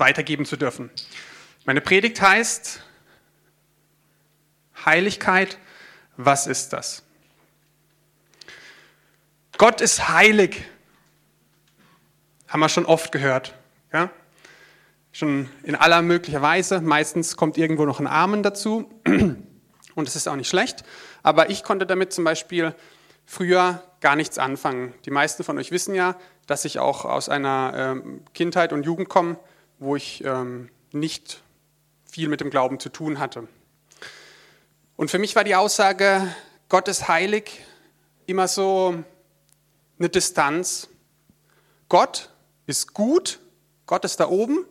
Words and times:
weitergeben 0.00 0.44
zu 0.44 0.56
dürfen. 0.56 0.90
Meine 1.64 1.80
Predigt 1.80 2.20
heißt 2.20 2.82
Heiligkeit, 4.84 5.58
was 6.16 6.46
ist 6.46 6.72
das? 6.72 7.02
Gott 9.56 9.80
ist 9.80 10.08
heilig. 10.08 10.64
Haben 12.46 12.60
wir 12.60 12.68
schon 12.68 12.86
oft 12.86 13.12
gehört. 13.12 13.54
Ja? 13.92 14.10
Schon 15.12 15.48
in 15.64 15.74
aller 15.74 16.00
möglicher 16.00 16.42
Weise. 16.42 16.80
Meistens 16.80 17.36
kommt 17.36 17.58
irgendwo 17.58 17.84
noch 17.84 17.98
ein 18.00 18.06
Amen 18.06 18.42
dazu. 18.42 18.88
Und 19.94 20.08
es 20.08 20.14
ist 20.14 20.28
auch 20.28 20.36
nicht 20.36 20.48
schlecht. 20.48 20.84
Aber 21.22 21.50
ich 21.50 21.64
konnte 21.64 21.86
damit 21.86 22.12
zum 22.12 22.24
Beispiel 22.24 22.74
früher 23.26 23.82
gar 24.00 24.16
nichts 24.16 24.38
anfangen. 24.38 24.94
Die 25.04 25.10
meisten 25.10 25.42
von 25.44 25.58
euch 25.58 25.72
wissen 25.72 25.94
ja, 25.94 26.16
dass 26.46 26.64
ich 26.64 26.78
auch 26.78 27.04
aus 27.04 27.28
einer 27.28 27.72
ähm, 27.74 28.22
Kindheit 28.32 28.72
und 28.72 28.86
Jugend 28.86 29.08
komme, 29.08 29.38
wo 29.78 29.96
ich 29.96 30.24
ähm, 30.24 30.70
nicht 30.92 31.42
viel 32.04 32.28
mit 32.28 32.40
dem 32.40 32.50
Glauben 32.50 32.80
zu 32.80 32.88
tun 32.88 33.18
hatte. 33.18 33.48
Und 34.96 35.10
für 35.10 35.18
mich 35.18 35.36
war 35.36 35.44
die 35.44 35.54
Aussage, 35.54 36.26
Gott 36.68 36.88
ist 36.88 37.08
heilig, 37.08 37.64
immer 38.26 38.48
so 38.48 39.04
eine 39.98 40.08
Distanz. 40.08 40.88
Gott 41.88 42.30
ist 42.66 42.94
gut, 42.94 43.40
Gott 43.86 44.04
ist 44.04 44.20
da 44.20 44.28
oben 44.28 44.66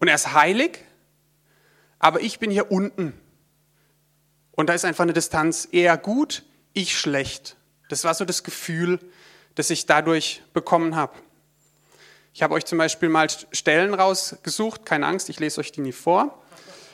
und 0.00 0.08
er 0.08 0.14
ist 0.14 0.32
heilig, 0.32 0.84
aber 1.98 2.20
ich 2.20 2.38
bin 2.38 2.50
hier 2.50 2.70
unten. 2.70 3.12
Und 4.52 4.68
da 4.68 4.74
ist 4.74 4.84
einfach 4.84 5.04
eine 5.04 5.12
Distanz, 5.12 5.68
er 5.70 5.96
gut, 5.96 6.44
ich 6.72 6.98
schlecht. 6.98 7.56
Das 7.88 8.04
war 8.04 8.14
so 8.14 8.24
das 8.24 8.42
Gefühl, 8.42 8.98
das 9.54 9.70
ich 9.70 9.86
dadurch 9.86 10.42
bekommen 10.52 10.96
habe. 10.96 11.14
Ich 12.38 12.42
habe 12.44 12.54
euch 12.54 12.66
zum 12.66 12.78
Beispiel 12.78 13.08
mal 13.08 13.26
Stellen 13.50 13.94
rausgesucht, 13.94 14.86
keine 14.86 15.08
Angst, 15.08 15.28
ich 15.28 15.40
lese 15.40 15.58
euch 15.58 15.72
die 15.72 15.80
nie 15.80 15.90
vor, 15.90 16.40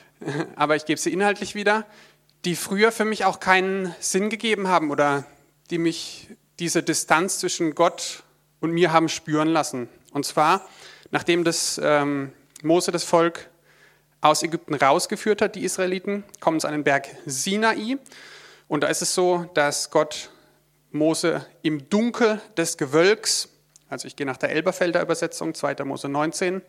aber 0.55 0.75
ich 0.75 0.85
gebe 0.85 0.99
sie 0.99 1.13
inhaltlich 1.13 1.53
wieder, 1.53 1.85
die 2.45 2.55
früher 2.55 2.91
für 2.91 3.05
mich 3.05 3.25
auch 3.25 3.39
keinen 3.39 3.93
Sinn 3.99 4.31
gegeben 4.31 4.69
haben 4.69 4.89
oder 4.89 5.23
die 5.69 5.77
mich 5.77 6.29
diese 6.57 6.81
Distanz 6.81 7.37
zwischen 7.37 7.75
Gott 7.75 8.23
und 8.59 8.71
mir 8.71 8.91
haben 8.91 9.07
spüren 9.07 9.49
lassen. 9.49 9.87
Und 10.13 10.25
zwar, 10.25 10.67
nachdem 11.11 11.43
das 11.43 11.79
ähm, 11.83 12.33
Mose 12.63 12.91
das 12.91 13.03
Volk 13.03 13.47
aus 14.21 14.41
Ägypten 14.41 14.73
rausgeführt 14.73 15.43
hat, 15.43 15.53
die 15.53 15.63
Israeliten, 15.63 16.23
kommen 16.39 16.59
sie 16.59 16.67
an 16.67 16.73
den 16.73 16.83
Berg 16.83 17.07
Sinai. 17.27 17.99
Und 18.67 18.81
da 18.81 18.87
ist 18.87 19.03
es 19.03 19.13
so, 19.13 19.47
dass 19.53 19.91
Gott 19.91 20.31
Mose 20.91 21.45
im 21.61 21.87
Dunkel 21.87 22.41
des 22.57 22.77
Gewölks, 22.77 23.49
also 23.89 24.07
ich 24.07 24.15
gehe 24.15 24.25
nach 24.25 24.37
der 24.37 24.49
Elberfelder 24.49 25.01
Übersetzung, 25.01 25.53
2. 25.53 25.83
Mose 25.83 26.09
19, 26.09 26.61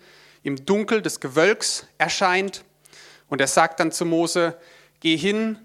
im 0.42 0.64
Dunkel 0.66 1.02
des 1.02 1.20
Gewölks 1.20 1.86
erscheint. 1.98 2.64
Und 3.28 3.40
er 3.40 3.48
sagt 3.48 3.80
dann 3.80 3.92
zu 3.92 4.04
Mose, 4.04 4.56
geh 5.00 5.16
hin, 5.16 5.58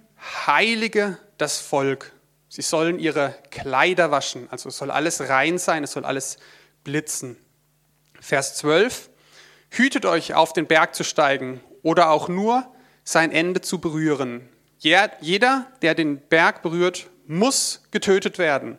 heilige 0.46 1.18
das 1.38 1.60
Volk 1.60 2.14
Sie 2.54 2.62
sollen 2.62 3.00
ihre 3.00 3.34
Kleider 3.50 4.12
waschen, 4.12 4.50
also 4.52 4.68
es 4.68 4.78
soll 4.78 4.92
alles 4.92 5.30
rein 5.30 5.58
sein, 5.58 5.86
es 5.86 5.94
soll 5.94 6.04
alles 6.04 6.36
blitzen. 6.84 7.38
Vers 8.20 8.58
12, 8.58 9.10
hütet 9.70 10.06
euch 10.06 10.34
auf 10.34 10.52
den 10.52 10.68
Berg 10.68 10.94
zu 10.94 11.06
steigen 11.06 11.62
oder 11.82 12.10
auch 12.10 12.28
nur 12.28 12.70
sein 13.06 13.32
Ende 13.32 13.62
zu 13.62 13.80
berühren. 13.80 14.50
Jeder, 14.80 15.72
der 15.82 15.96
den 15.96 16.20
Berg 16.20 16.62
berührt, 16.62 17.10
muss 17.26 17.84
getötet 17.92 18.38
werden. 18.38 18.78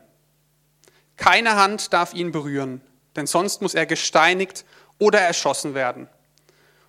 Keine 1.22 1.54
Hand 1.54 1.92
darf 1.92 2.14
ihn 2.14 2.32
berühren, 2.32 2.80
denn 3.14 3.28
sonst 3.28 3.62
muss 3.62 3.74
er 3.74 3.86
gesteinigt 3.86 4.64
oder 4.98 5.20
erschossen 5.20 5.72
werden. 5.72 6.08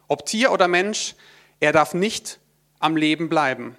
Ob 0.07 0.25
Tier 0.25 0.51
oder 0.51 0.67
Mensch, 0.67 1.13
er 1.59 1.71
darf 1.71 1.93
nicht 1.93 2.39
am 2.79 2.97
Leben 2.97 3.29
bleiben. 3.29 3.77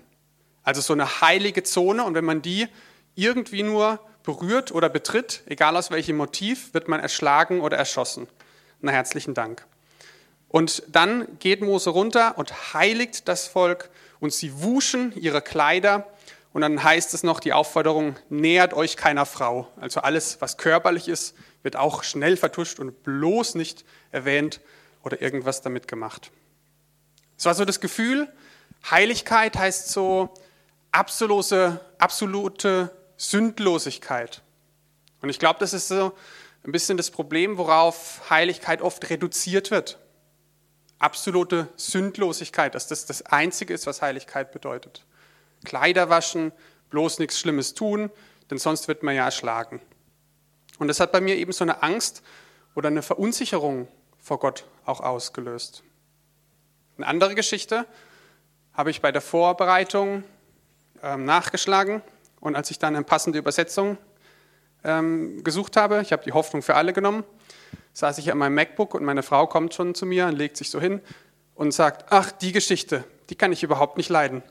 Also 0.62 0.80
so 0.80 0.92
eine 0.92 1.20
heilige 1.20 1.64
Zone 1.64 2.05
und 2.05 2.14
wenn 2.14 2.25
man 2.25 2.41
die 2.41 2.69
irgendwie 3.16 3.65
nur 3.65 3.98
berührt 4.22 4.70
oder 4.70 4.88
betritt, 4.88 5.42
egal 5.47 5.76
aus 5.76 5.91
welchem 5.91 6.16
Motiv, 6.16 6.72
wird 6.72 6.86
man 6.86 7.00
erschlagen 7.00 7.60
oder 7.60 7.76
erschossen. 7.76 8.28
Na, 8.81 8.92
herzlichen 8.92 9.34
Dank. 9.34 9.66
Und 10.47 10.84
dann 10.86 11.26
geht 11.41 11.62
Mose 11.62 11.91
runter 11.91 12.38
und 12.38 12.75
heiligt 12.75 13.26
das 13.26 13.48
Volk 13.48 13.91
und 14.21 14.32
sie 14.32 14.62
wuschen 14.62 15.12
ihre 15.16 15.42
Kleider. 15.42 16.06
Und 16.54 16.60
dann 16.60 16.84
heißt 16.84 17.15
es 17.15 17.25
noch 17.25 17.41
die 17.41 17.53
Aufforderung, 17.53 18.15
nähert 18.28 18.75
euch 18.75 18.97
keiner 18.97 19.26
Frau. 19.26 19.66
Also 19.76 20.00
alles, 20.03 20.41
was 20.41 20.56
körperlich 20.56 21.09
ist, 21.09 21.34
wird 21.65 21.75
auch 21.75 22.04
schnell 22.04 22.37
vertuscht 22.37 22.78
und 22.78 23.03
bloß 23.03 23.56
nicht 23.56 23.84
erwähnt 24.12 24.60
oder 25.03 25.20
irgendwas 25.20 25.62
damit 25.62 25.88
gemacht. 25.88 26.31
Es 27.37 27.44
war 27.44 27.54
so 27.54 27.65
das 27.65 27.81
Gefühl, 27.81 28.32
Heiligkeit 28.88 29.56
heißt 29.56 29.88
so 29.88 30.32
absolute, 30.92 31.81
absolute 31.98 32.97
Sündlosigkeit. 33.16 34.41
Und 35.22 35.31
ich 35.31 35.41
glaube, 35.41 35.59
das 35.59 35.72
ist 35.72 35.88
so 35.88 36.12
ein 36.65 36.71
bisschen 36.71 36.97
das 36.97 37.10
Problem, 37.10 37.59
worauf 37.59 38.31
Heiligkeit 38.31 38.81
oft 38.81 39.10
reduziert 39.10 39.72
wird. 39.72 39.98
Absolute 41.00 41.66
Sündlosigkeit, 41.75 42.76
dass 42.76 42.86
das 42.86 43.06
das 43.06 43.22
Einzige 43.22 43.75
ist, 43.75 43.88
was 43.88 44.03
Heiligkeit 44.03 44.53
bedeutet. 44.53 45.04
Kleider 45.64 46.08
waschen, 46.10 46.52
bloß 46.91 47.19
nichts 47.19 47.38
Schlimmes 47.38 47.75
tun, 47.75 48.10
denn 48.50 48.58
sonst 48.58 48.88
wird 48.88 49.02
man 49.02 49.14
ja 49.14 49.25
erschlagen. 49.25 49.80
Und 50.78 50.88
das 50.88 51.00
hat 51.00 51.12
bei 51.12 51.20
mir 51.20 51.36
eben 51.36 51.52
so 51.52 51.64
eine 51.64 51.82
Angst 51.82 52.22
oder 52.75 52.88
eine 52.88 53.02
Verunsicherung 53.02 53.88
vor 54.19 54.38
Gott 54.38 54.64
auch 54.84 55.00
ausgelöst. 55.00 55.82
Eine 56.97 57.06
andere 57.06 57.34
Geschichte 57.34 57.86
habe 58.72 58.91
ich 58.91 59.00
bei 59.00 59.12
der 59.12 59.20
Vorbereitung 59.20 60.24
ähm, 61.03 61.24
nachgeschlagen. 61.24 62.03
Und 62.41 62.56
als 62.56 62.70
ich 62.70 62.78
dann 62.78 62.94
eine 62.94 63.04
passende 63.04 63.38
Übersetzung 63.38 63.97
ähm, 64.82 65.42
gesucht 65.44 65.76
habe, 65.76 66.00
ich 66.03 66.12
habe 66.12 66.24
die 66.24 66.32
Hoffnung 66.32 66.62
für 66.62 66.74
alle 66.74 66.92
genommen, 66.92 67.24
saß 67.92 68.19
ich 68.19 68.30
an 68.30 68.38
meinem 68.38 68.54
MacBook 68.54 68.94
und 68.94 69.04
meine 69.04 69.22
Frau 69.22 69.47
kommt 69.47 69.74
schon 69.74 69.94
zu 69.94 70.06
mir 70.06 70.26
und 70.26 70.36
legt 70.36 70.56
sich 70.56 70.70
so 70.70 70.80
hin 70.80 71.00
und 71.54 71.72
sagt, 71.72 72.06
ach, 72.10 72.32
die 72.32 72.53
Geschichte, 72.53 73.04
die 73.30 73.36
kann 73.36 73.53
ich 73.53 73.62
überhaupt 73.62 73.97
nicht 73.97 74.10
leiden. 74.10 74.42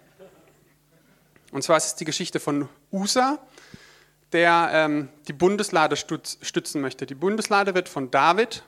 Und 1.54 1.62
zwar 1.62 1.78
ist 1.78 1.86
es 1.86 1.96
die 1.96 2.06
Geschichte 2.06 2.40
von 2.40 2.68
Usa, 2.92 3.38
der 4.32 4.72
ähm, 4.74 5.10
die 5.28 5.34
Bundeslade 5.34 5.96
stützen 5.96 6.82
möchte. 6.82 7.06
Die 7.06 7.14
Bundeslade 7.14 7.76
wird 7.76 7.88
von 7.88 8.10
David 8.10 8.64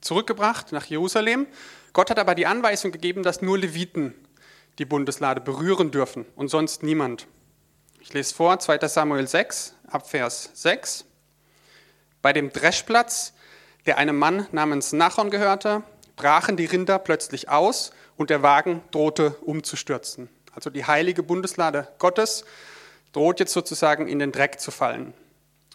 zurückgebracht 0.00 0.72
nach 0.72 0.86
Jerusalem. 0.86 1.46
Gott 1.92 2.08
hat 2.08 2.18
aber 2.18 2.34
die 2.34 2.46
Anweisung 2.46 2.90
gegeben, 2.90 3.22
dass 3.22 3.42
nur 3.42 3.58
Leviten 3.58 4.14
die 4.78 4.86
Bundeslade 4.86 5.42
berühren 5.42 5.90
dürfen 5.90 6.24
und 6.36 6.48
sonst 6.48 6.82
niemand. 6.82 7.26
Ich 8.00 8.14
lese 8.14 8.34
vor, 8.34 8.58
2. 8.58 8.88
Samuel 8.88 9.28
6, 9.28 9.74
Abvers 9.86 10.48
6. 10.54 11.04
Bei 12.22 12.32
dem 12.32 12.50
Dreschplatz, 12.50 13.34
der 13.84 13.98
einem 13.98 14.16
Mann 14.16 14.46
namens 14.52 14.94
Nachon 14.94 15.30
gehörte, 15.30 15.82
brachen 16.16 16.56
die 16.56 16.64
Rinder 16.64 16.98
plötzlich 16.98 17.50
aus 17.50 17.92
und 18.16 18.30
der 18.30 18.42
Wagen 18.42 18.80
drohte 18.90 19.36
umzustürzen. 19.42 20.30
Also 20.54 20.70
die 20.70 20.84
heilige 20.84 21.22
Bundeslade 21.22 21.88
Gottes 21.98 22.44
droht 23.12 23.40
jetzt 23.40 23.52
sozusagen 23.52 24.08
in 24.08 24.18
den 24.18 24.32
Dreck 24.32 24.60
zu 24.60 24.70
fallen. 24.70 25.14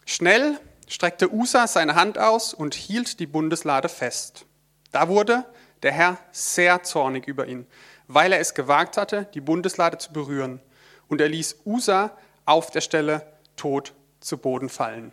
Schnell 0.04 0.58
streckte 0.88 1.32
Usa 1.32 1.66
seine 1.66 1.94
Hand 1.94 2.18
aus 2.18 2.54
und 2.54 2.74
hielt 2.74 3.18
die 3.20 3.26
Bundeslade 3.26 3.88
fest. 3.88 4.46
Da 4.92 5.08
wurde 5.08 5.44
der 5.82 5.92
Herr 5.92 6.18
sehr 6.32 6.82
zornig 6.82 7.26
über 7.26 7.46
ihn, 7.46 7.66
weil 8.06 8.32
er 8.32 8.40
es 8.40 8.54
gewagt 8.54 8.96
hatte, 8.96 9.28
die 9.34 9.40
Bundeslade 9.40 9.98
zu 9.98 10.12
berühren 10.12 10.60
und 11.08 11.20
er 11.20 11.28
ließ 11.28 11.60
Usa 11.64 12.16
auf 12.44 12.70
der 12.70 12.80
Stelle 12.80 13.26
tot 13.56 13.94
zu 14.20 14.38
Boden 14.38 14.68
fallen. 14.68 15.12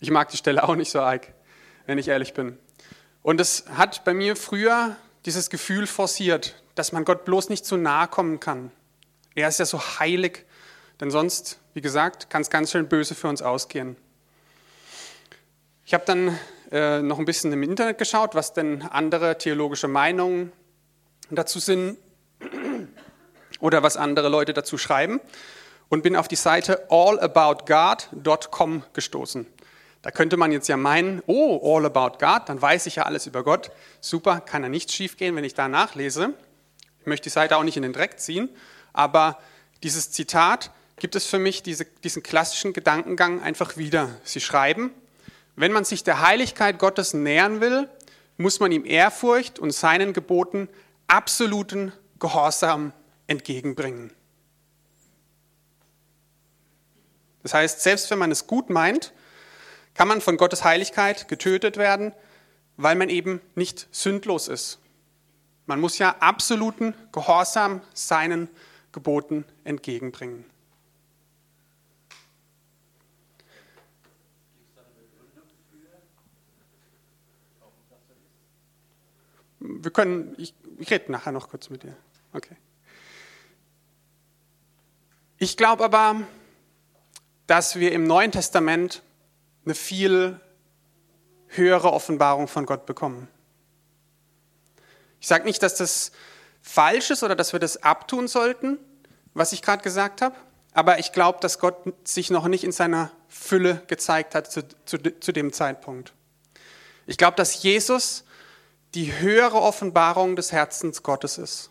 Ich 0.00 0.10
mag 0.10 0.28
die 0.28 0.36
Stelle 0.36 0.64
auch 0.64 0.76
nicht 0.76 0.90
so 0.90 1.00
arg, 1.00 1.32
wenn 1.86 1.98
ich 1.98 2.08
ehrlich 2.08 2.34
bin. 2.34 2.58
Und 3.22 3.40
es 3.40 3.64
hat 3.76 4.04
bei 4.04 4.14
mir 4.14 4.34
früher 4.34 4.96
dieses 5.26 5.50
Gefühl 5.50 5.86
forciert, 5.86 6.59
dass 6.74 6.92
man 6.92 7.04
Gott 7.04 7.24
bloß 7.24 7.48
nicht 7.48 7.64
zu 7.64 7.76
nahe 7.76 8.08
kommen 8.08 8.40
kann. 8.40 8.70
Er 9.34 9.48
ist 9.48 9.58
ja 9.58 9.64
so 9.64 9.80
heilig, 9.98 10.44
denn 11.00 11.10
sonst, 11.10 11.58
wie 11.74 11.80
gesagt, 11.80 12.30
kann 12.30 12.42
es 12.42 12.50
ganz 12.50 12.70
schön 12.70 12.88
böse 12.88 13.14
für 13.14 13.28
uns 13.28 13.42
ausgehen. 13.42 13.96
Ich 15.84 15.94
habe 15.94 16.04
dann 16.04 16.38
äh, 16.70 17.00
noch 17.02 17.18
ein 17.18 17.24
bisschen 17.24 17.52
im 17.52 17.62
Internet 17.62 17.98
geschaut, 17.98 18.34
was 18.34 18.52
denn 18.52 18.82
andere 18.82 19.38
theologische 19.38 19.88
Meinungen 19.88 20.52
dazu 21.30 21.58
sind 21.58 21.98
oder 23.60 23.82
was 23.82 23.96
andere 23.96 24.28
Leute 24.28 24.52
dazu 24.52 24.78
schreiben 24.78 25.20
und 25.88 26.02
bin 26.02 26.16
auf 26.16 26.28
die 26.28 26.36
Seite 26.36 26.86
allaboutgod.com 26.90 28.84
gestoßen. 28.92 29.46
Da 30.02 30.10
könnte 30.10 30.36
man 30.38 30.52
jetzt 30.52 30.68
ja 30.68 30.76
meinen, 30.78 31.22
oh, 31.26 31.76
all 31.76 31.84
about 31.84 32.18
God, 32.24 32.48
dann 32.48 32.62
weiß 32.62 32.86
ich 32.86 32.96
ja 32.96 33.02
alles 33.02 33.26
über 33.26 33.42
Gott. 33.44 33.70
Super, 34.00 34.40
kann 34.40 34.62
ja 34.62 34.68
nichts 34.68 34.94
schiefgehen, 34.94 35.36
wenn 35.36 35.44
ich 35.44 35.54
da 35.54 35.68
nachlese. 35.68 36.34
Ich 37.00 37.06
möchte 37.06 37.24
die 37.24 37.30
Seite 37.30 37.56
auch 37.56 37.62
nicht 37.62 37.76
in 37.76 37.82
den 37.82 37.92
Dreck 37.92 38.20
ziehen, 38.20 38.48
aber 38.92 39.38
dieses 39.82 40.10
Zitat 40.10 40.70
gibt 40.96 41.16
es 41.16 41.26
für 41.26 41.38
mich 41.38 41.62
diese, 41.62 41.86
diesen 42.04 42.22
klassischen 42.22 42.72
Gedankengang 42.72 43.42
einfach 43.42 43.76
wieder. 43.76 44.16
Sie 44.24 44.40
schreiben, 44.40 44.92
wenn 45.56 45.72
man 45.72 45.84
sich 45.84 46.04
der 46.04 46.20
Heiligkeit 46.20 46.78
Gottes 46.78 47.14
nähern 47.14 47.60
will, 47.60 47.88
muss 48.36 48.60
man 48.60 48.72
ihm 48.72 48.84
Ehrfurcht 48.84 49.58
und 49.58 49.72
seinen 49.72 50.12
Geboten 50.12 50.68
absoluten 51.06 51.92
Gehorsam 52.18 52.92
entgegenbringen. 53.26 54.12
Das 57.42 57.54
heißt, 57.54 57.80
selbst 57.80 58.10
wenn 58.10 58.18
man 58.18 58.30
es 58.30 58.46
gut 58.46 58.70
meint, 58.70 59.12
kann 59.94 60.08
man 60.08 60.20
von 60.20 60.36
Gottes 60.36 60.64
Heiligkeit 60.64 61.28
getötet 61.28 61.76
werden, 61.76 62.14
weil 62.76 62.94
man 62.96 63.08
eben 63.08 63.40
nicht 63.54 63.88
sündlos 63.90 64.48
ist. 64.48 64.78
Man 65.70 65.78
muss 65.78 65.98
ja 65.98 66.16
absoluten 66.18 66.94
Gehorsam 67.12 67.80
seinen 67.94 68.48
Geboten 68.90 69.44
entgegenbringen. 69.62 70.44
Wir 79.60 79.92
können, 79.92 80.34
ich, 80.38 80.54
ich 80.80 80.90
rede 80.90 81.12
nachher 81.12 81.30
noch 81.30 81.48
kurz 81.48 81.70
mit 81.70 81.84
dir. 81.84 81.96
Okay. 82.32 82.56
Ich 85.38 85.56
glaube 85.56 85.84
aber, 85.84 86.22
dass 87.46 87.76
wir 87.76 87.92
im 87.92 88.02
Neuen 88.02 88.32
Testament 88.32 89.04
eine 89.64 89.76
viel 89.76 90.40
höhere 91.46 91.92
Offenbarung 91.92 92.48
von 92.48 92.66
Gott 92.66 92.86
bekommen. 92.86 93.28
Ich 95.20 95.28
sage 95.28 95.44
nicht, 95.44 95.62
dass 95.62 95.74
das 95.76 96.12
falsch 96.62 97.10
ist 97.10 97.22
oder 97.22 97.36
dass 97.36 97.52
wir 97.52 97.60
das 97.60 97.82
abtun 97.82 98.28
sollten, 98.28 98.78
was 99.34 99.52
ich 99.52 99.62
gerade 99.62 99.82
gesagt 99.82 100.22
habe, 100.22 100.36
aber 100.72 100.98
ich 100.98 101.12
glaube, 101.12 101.38
dass 101.40 101.58
Gott 101.58 101.76
sich 102.04 102.30
noch 102.30 102.46
nicht 102.48 102.64
in 102.64 102.72
seiner 102.72 103.10
Fülle 103.28 103.82
gezeigt 103.86 104.34
hat 104.34 104.50
zu, 104.50 104.66
zu, 104.84 104.98
zu 104.98 105.32
dem 105.32 105.52
Zeitpunkt. 105.52 106.12
Ich 107.06 107.16
glaube, 107.16 107.36
dass 107.36 107.62
Jesus 107.62 108.24
die 108.94 109.18
höhere 109.18 109.60
Offenbarung 109.60 110.36
des 110.36 110.52
Herzens 110.52 111.02
Gottes 111.02 111.38
ist. 111.38 111.70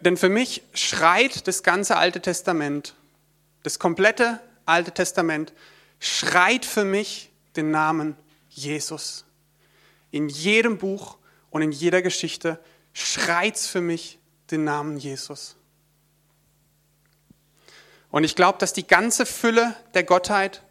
Denn 0.00 0.16
für 0.16 0.28
mich 0.28 0.62
schreit 0.72 1.46
das 1.46 1.62
ganze 1.62 1.96
Alte 1.96 2.20
Testament, 2.20 2.94
das 3.62 3.78
komplette 3.78 4.40
Alte 4.64 4.92
Testament, 4.92 5.52
schreit 6.00 6.64
für 6.64 6.84
mich 6.84 7.30
den 7.56 7.70
Namen 7.70 8.16
Jesus. 8.48 9.24
In 10.10 10.28
jedem 10.28 10.78
Buch 10.78 11.18
und 11.50 11.62
in 11.62 11.72
jeder 11.72 12.02
Geschichte 12.02 12.60
schreit 12.92 13.56
es 13.56 13.66
für 13.66 13.80
mich 13.80 14.18
den 14.50 14.64
Namen 14.64 14.96
Jesus. 14.96 15.56
Und 18.10 18.24
ich 18.24 18.36
glaube, 18.36 18.58
dass 18.58 18.72
die 18.72 18.86
ganze 18.86 19.26
Fülle 19.26 19.74
der 19.94 20.04
Gottheit 20.04 20.62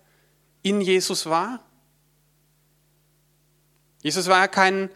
in 0.64 0.82
Jesus 0.82 1.28
war. 1.28 1.64
Jesus 4.02 4.28
war 4.28 4.40
ja 4.40 4.48
kein 4.48 4.90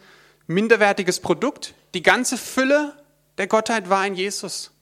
minderwertiges 0.46 1.20
Produkt. 1.20 1.74
Die 1.94 2.02
ganze 2.02 2.36
Fülle 2.36 2.96
der 3.38 3.46
Gottheit 3.46 3.88
war 3.88 4.06
in 4.06 4.14
Jesus. 4.14 4.72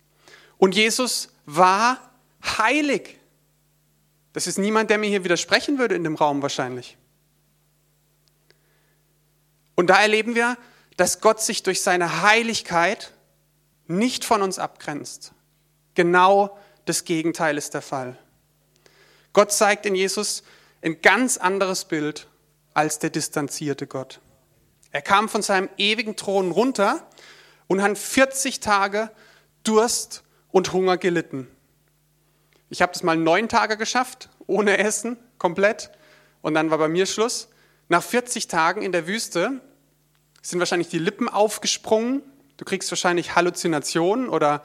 Und 0.56 0.74
Jesus 0.74 1.28
war 1.44 2.10
heilig. 2.42 3.18
Das 4.32 4.46
ist 4.46 4.58
niemand, 4.58 4.90
der 4.90 4.98
mir 4.98 5.08
hier 5.08 5.24
widersprechen 5.24 5.78
würde 5.78 5.94
in 5.94 6.04
dem 6.04 6.14
Raum 6.14 6.42
wahrscheinlich. 6.42 6.96
Und 9.74 9.88
da 9.88 10.00
erleben 10.00 10.34
wir, 10.34 10.56
dass 10.98 11.20
Gott 11.20 11.40
sich 11.40 11.62
durch 11.62 11.80
seine 11.80 12.22
Heiligkeit 12.22 13.12
nicht 13.86 14.24
von 14.24 14.42
uns 14.42 14.58
abgrenzt. 14.58 15.32
Genau 15.94 16.58
das 16.86 17.04
Gegenteil 17.04 17.56
ist 17.56 17.72
der 17.72 17.82
Fall. 17.82 18.18
Gott 19.32 19.52
zeigt 19.52 19.86
in 19.86 19.94
Jesus 19.94 20.42
ein 20.82 21.00
ganz 21.00 21.36
anderes 21.36 21.84
Bild 21.84 22.26
als 22.74 22.98
der 22.98 23.10
distanzierte 23.10 23.86
Gott. 23.86 24.20
Er 24.90 25.00
kam 25.00 25.28
von 25.28 25.40
seinem 25.40 25.68
ewigen 25.76 26.16
Thron 26.16 26.50
runter 26.50 27.08
und 27.68 27.80
hat 27.80 27.96
40 27.96 28.58
Tage 28.58 29.10
Durst 29.62 30.24
und 30.50 30.72
Hunger 30.72 30.96
gelitten. 30.96 31.46
Ich 32.70 32.82
habe 32.82 32.92
das 32.92 33.04
mal 33.04 33.16
neun 33.16 33.48
Tage 33.48 33.76
geschafft, 33.76 34.30
ohne 34.48 34.78
Essen, 34.78 35.16
komplett. 35.38 35.92
Und 36.42 36.54
dann 36.54 36.72
war 36.72 36.78
bei 36.78 36.88
mir 36.88 37.06
Schluss. 37.06 37.48
Nach 37.88 38.02
40 38.02 38.48
Tagen 38.48 38.82
in 38.82 38.90
der 38.90 39.06
Wüste 39.06 39.60
sind 40.42 40.58
wahrscheinlich 40.58 40.88
die 40.88 40.98
Lippen 40.98 41.28
aufgesprungen. 41.28 42.22
Du 42.56 42.64
kriegst 42.64 42.90
wahrscheinlich 42.90 43.34
Halluzinationen 43.34 44.28
oder 44.28 44.62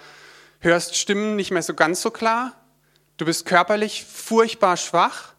hörst 0.60 0.96
Stimmen 0.96 1.36
nicht 1.36 1.52
mehr 1.52 1.64
so 1.64 1.74
ganz 1.74 2.02
so 2.02 2.12
klar. 2.12 2.56
Du 3.18 3.26
bist 3.26 3.46
körperlich 3.46 4.06
furchtbar 4.06 4.78
schwach. 4.78 5.34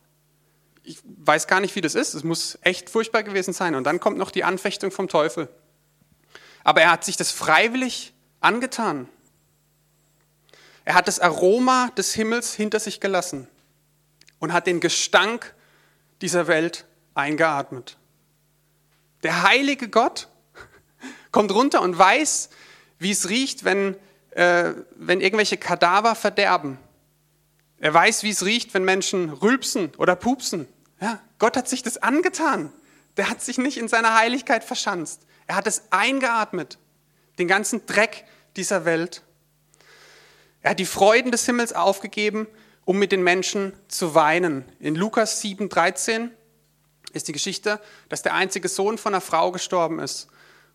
Ich 0.83 0.99
weiß 1.05 1.47
gar 1.47 1.61
nicht, 1.61 1.75
wie 1.77 1.81
das 1.81 1.95
ist. 1.95 2.15
Es 2.15 2.25
muss 2.25 2.59
echt 2.63 2.91
furchtbar 2.91 3.23
gewesen 3.23 3.53
sein. 3.53 3.75
Und 3.75 3.85
dann 3.85 4.01
kommt 4.01 4.19
noch 4.19 4.31
die 4.31 4.45
Anfechtung 4.45 4.91
vom 4.91 5.09
Teufel. 5.09 5.49
Aber 6.63 6.83
er 6.83 6.93
hat 6.93 7.05
sich 7.05 7.17
das 7.17 7.31
freiwillig 7.31 8.15
angetan. 8.41 9.09
Er 10.85 10.95
hat 10.95 11.09
das 11.09 11.19
Aroma 11.19 11.91
des 11.97 12.15
Himmels 12.15 12.55
hinter 12.55 12.79
sich 12.79 13.01
gelassen 13.01 13.49
und 14.39 14.53
hat 14.53 14.67
den 14.67 14.81
Gestank 14.81 15.55
dieser 16.21 16.47
Welt 16.47 16.85
eingeatmet. 17.15 17.97
Der 19.25 19.43
heilige 19.43 19.89
Gott 19.89 20.29
kommt 21.33 21.51
runter 21.53 21.81
und 21.83 21.99
weiß, 21.99 22.51
wie 22.99 23.11
es 23.11 23.29
riecht, 23.29 23.65
wenn, 23.65 23.97
äh, 24.31 24.73
wenn 24.95 25.21
irgendwelche 25.21 25.57
Kadaver 25.57 26.15
verderben. 26.15 26.79
Er 27.79 27.93
weiß, 27.93 28.23
wie 28.23 28.31
es 28.31 28.45
riecht, 28.45 28.75
wenn 28.75 28.85
Menschen 28.85 29.31
rülpsen 29.31 29.93
oder 29.97 30.15
pupsen. 30.15 30.69
Ja, 31.01 31.21
Gott 31.39 31.57
hat 31.57 31.69
sich 31.69 31.83
das 31.83 31.97
angetan. 31.97 32.73
Der 33.17 33.31
hat 33.31 33.43
sich 33.43 33.59
nicht 33.59 33.79
in 33.79 33.89
seiner 33.89 34.15
Heiligkeit 34.15 34.63
verschanzt. 34.63 35.23
Er 35.47 35.57
hat 35.57 35.67
es 35.67 35.85
eingeatmet, 35.91 36.79
den 37.39 37.49
ganzen 37.49 37.87
Dreck 37.87 38.25
dieser 38.57 38.85
Welt. 38.85 39.23
Er 40.61 40.71
hat 40.71 40.79
die 40.79 40.87
Freuden 40.87 41.31
des 41.31 41.47
Himmels 41.47 41.73
aufgegeben, 41.73 42.47
um 42.85 42.99
mit 42.99 43.13
den 43.13 43.23
Menschen 43.23 43.73
zu 43.89 44.15
weinen. 44.15 44.65
In 44.81 44.95
Lukas 44.95 45.43
7,13 45.43 46.31
ist 47.15 47.29
die 47.29 47.33
Geschichte, 47.33 47.81
dass 48.09 48.23
der 48.23 48.35
einzige 48.35 48.69
Sohn 48.69 48.99
von 48.99 49.15
einer 49.15 49.21
Frau 49.21 49.53
gestorben 49.53 49.99
ist. 49.99 50.29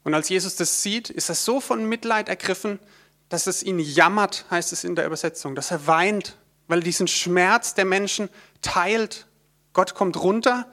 Und 0.03 0.13
als 0.13 0.29
Jesus 0.29 0.55
das 0.55 0.81
sieht, 0.81 1.09
ist 1.09 1.29
er 1.29 1.35
so 1.35 1.59
von 1.59 1.85
Mitleid 1.85 2.29
ergriffen, 2.29 2.79
dass 3.27 3.47
es 3.47 3.61
ihn 3.61 3.79
jammert, 3.79 4.45
heißt 4.49 4.73
es 4.73 4.83
in 4.83 4.95
der 4.95 5.05
Übersetzung, 5.05 5.55
dass 5.55 5.71
er 5.71 5.85
weint, 5.87 6.37
weil 6.67 6.79
er 6.79 6.83
diesen 6.83 7.07
Schmerz 7.07 7.75
der 7.75 7.85
Menschen 7.85 8.29
teilt. 8.61 9.27
Gott 9.73 9.93
kommt 9.93 10.17
runter, 10.17 10.71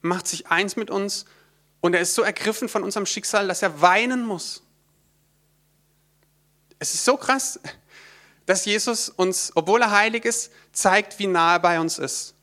macht 0.00 0.26
sich 0.26 0.48
eins 0.48 0.76
mit 0.76 0.90
uns 0.90 1.26
und 1.80 1.94
er 1.94 2.00
ist 2.00 2.14
so 2.14 2.22
ergriffen 2.22 2.68
von 2.68 2.82
unserem 2.82 3.06
Schicksal, 3.06 3.46
dass 3.46 3.62
er 3.62 3.80
weinen 3.80 4.26
muss. 4.26 4.62
Es 6.78 6.94
ist 6.94 7.04
so 7.04 7.16
krass, 7.16 7.60
dass 8.46 8.64
Jesus 8.64 9.08
uns, 9.08 9.52
obwohl 9.54 9.82
er 9.82 9.92
heilig 9.92 10.24
ist, 10.24 10.50
zeigt, 10.72 11.18
wie 11.18 11.28
nahe 11.28 11.56
er 11.56 11.60
bei 11.60 11.78
uns 11.78 11.98
ist. 11.98 12.34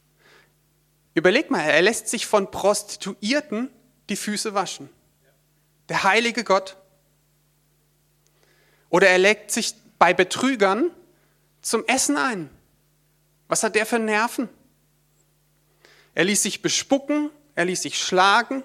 Überleg 1.20 1.52
mal, 1.52 1.60
er 1.60 1.82
lässt 1.82 2.08
sich 2.08 2.26
von 2.26 2.50
Prostituierten 2.50 3.70
die 4.08 4.16
Füße 4.16 4.54
waschen. 4.54 4.90
Der 5.90 6.04
heilige 6.04 6.46
Gott. 6.46 6.78
Oder 8.88 9.10
er 9.10 9.18
legt 9.18 9.52
sich 9.52 9.76
bei 9.98 10.14
Betrügern 10.14 10.92
zum 11.62 11.86
Essen 11.88 12.16
ein. 12.16 12.50
Was 13.50 13.64
hat 13.64 13.76
der 13.76 13.86
für 13.86 14.00
Nerven? 14.00 14.48
Er 16.16 16.24
ließ 16.24 16.42
sich 16.42 16.62
bespucken, 16.62 17.32
er 17.54 17.66
ließ 17.66 17.82
sich 17.82 18.00
schlagen, 18.02 18.64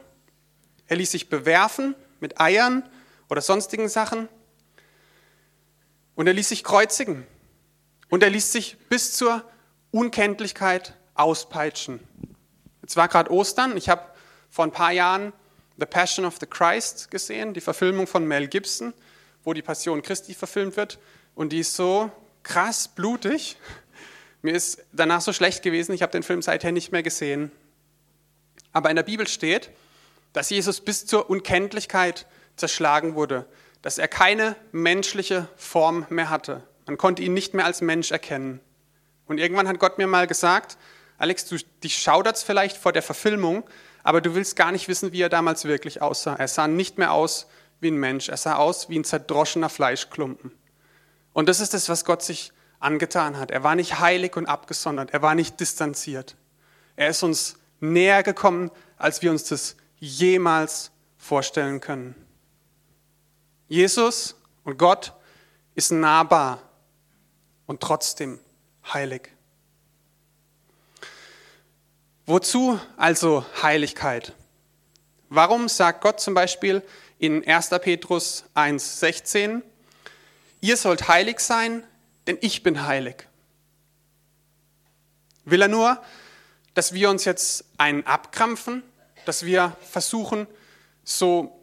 er 0.86 0.94
ließ 0.94 1.10
sich 1.10 1.28
bewerfen 1.28 1.96
mit 2.20 2.40
Eiern 2.40 2.88
oder 3.28 3.40
sonstigen 3.40 3.88
Sachen. 3.88 4.28
Und 6.14 6.28
er 6.28 6.34
ließ 6.34 6.50
sich 6.50 6.62
kreuzigen. 6.62 7.26
Und 8.10 8.22
er 8.22 8.30
ließ 8.30 8.52
sich 8.52 8.76
bis 8.88 9.14
zur 9.14 9.42
Unkenntlichkeit 9.90 10.94
auspeitschen. 11.14 11.98
Jetzt 12.84 12.96
war 12.98 13.08
gerade 13.08 13.32
Ostern. 13.32 13.78
Ich 13.78 13.88
habe 13.88 14.02
vor 14.50 14.66
ein 14.66 14.70
paar 14.70 14.92
Jahren 14.92 15.32
The 15.78 15.86
Passion 15.86 16.26
of 16.26 16.36
the 16.38 16.44
Christ 16.44 17.10
gesehen, 17.10 17.54
die 17.54 17.62
Verfilmung 17.62 18.06
von 18.06 18.26
Mel 18.26 18.46
Gibson, 18.46 18.92
wo 19.42 19.54
die 19.54 19.62
Passion 19.62 20.02
Christi 20.02 20.34
verfilmt 20.34 20.76
wird. 20.76 20.98
Und 21.34 21.54
die 21.54 21.60
ist 21.60 21.76
so 21.76 22.12
krass 22.42 22.88
blutig. 22.88 23.56
Mir 24.42 24.54
ist 24.54 24.84
danach 24.92 25.22
so 25.22 25.32
schlecht 25.32 25.62
gewesen, 25.62 25.94
ich 25.94 26.02
habe 26.02 26.12
den 26.12 26.22
Film 26.22 26.42
seither 26.42 26.72
nicht 26.72 26.92
mehr 26.92 27.02
gesehen. 27.02 27.50
Aber 28.74 28.90
in 28.90 28.96
der 28.96 29.02
Bibel 29.02 29.26
steht, 29.28 29.70
dass 30.34 30.50
Jesus 30.50 30.82
bis 30.82 31.06
zur 31.06 31.30
Unkenntlichkeit 31.30 32.26
zerschlagen 32.56 33.14
wurde, 33.14 33.46
dass 33.80 33.96
er 33.96 34.08
keine 34.08 34.56
menschliche 34.72 35.48
Form 35.56 36.04
mehr 36.10 36.28
hatte. 36.28 36.62
Man 36.84 36.98
konnte 36.98 37.22
ihn 37.22 37.32
nicht 37.32 37.54
mehr 37.54 37.64
als 37.64 37.80
Mensch 37.80 38.10
erkennen. 38.10 38.60
Und 39.24 39.38
irgendwann 39.38 39.68
hat 39.68 39.78
Gott 39.78 39.96
mir 39.96 40.06
mal 40.06 40.26
gesagt, 40.26 40.76
Alex, 41.18 41.46
du, 41.46 41.56
dich 41.82 41.98
schaudert's 41.98 42.42
vielleicht 42.42 42.76
vor 42.76 42.92
der 42.92 43.02
Verfilmung, 43.02 43.64
aber 44.02 44.20
du 44.20 44.34
willst 44.34 44.56
gar 44.56 44.72
nicht 44.72 44.88
wissen, 44.88 45.12
wie 45.12 45.22
er 45.22 45.28
damals 45.28 45.64
wirklich 45.64 46.02
aussah. 46.02 46.34
Er 46.34 46.48
sah 46.48 46.68
nicht 46.68 46.98
mehr 46.98 47.12
aus 47.12 47.46
wie 47.80 47.90
ein 47.90 47.96
Mensch, 47.96 48.28
er 48.28 48.36
sah 48.36 48.56
aus 48.56 48.88
wie 48.88 48.98
ein 48.98 49.04
zerdroschener 49.04 49.68
Fleischklumpen. 49.68 50.52
Und 51.32 51.48
das 51.48 51.60
ist 51.60 51.74
das, 51.74 51.88
was 51.88 52.04
Gott 52.04 52.22
sich 52.22 52.52
angetan 52.80 53.38
hat. 53.38 53.50
Er 53.50 53.62
war 53.62 53.74
nicht 53.74 53.98
heilig 53.98 54.36
und 54.36 54.46
abgesondert, 54.46 55.12
er 55.12 55.22
war 55.22 55.34
nicht 55.34 55.58
distanziert. 55.60 56.36
Er 56.96 57.08
ist 57.08 57.22
uns 57.22 57.56
näher 57.80 58.22
gekommen, 58.22 58.70
als 58.96 59.22
wir 59.22 59.30
uns 59.30 59.44
das 59.44 59.76
jemals 59.98 60.90
vorstellen 61.16 61.80
können. 61.80 62.14
Jesus 63.68 64.36
und 64.64 64.78
Gott 64.78 65.12
ist 65.74 65.90
nahbar 65.90 66.62
und 67.66 67.80
trotzdem 67.80 68.38
heilig. 68.92 69.33
Wozu 72.26 72.80
also 72.96 73.44
Heiligkeit? 73.60 74.32
Warum 75.28 75.68
sagt 75.68 76.00
Gott 76.00 76.20
zum 76.20 76.32
Beispiel 76.32 76.82
in 77.18 77.46
1. 77.46 77.68
Petrus 77.82 78.44
1,16, 78.54 79.60
ihr 80.62 80.76
sollt 80.78 81.06
heilig 81.08 81.40
sein, 81.40 81.86
denn 82.26 82.38
ich 82.40 82.62
bin 82.62 82.86
heilig? 82.86 83.26
Will 85.44 85.60
er 85.60 85.68
nur, 85.68 86.02
dass 86.72 86.94
wir 86.94 87.10
uns 87.10 87.26
jetzt 87.26 87.66
einen 87.76 88.06
abkrampfen, 88.06 88.82
dass 89.26 89.44
wir 89.44 89.76
versuchen, 89.82 90.46
so 91.04 91.62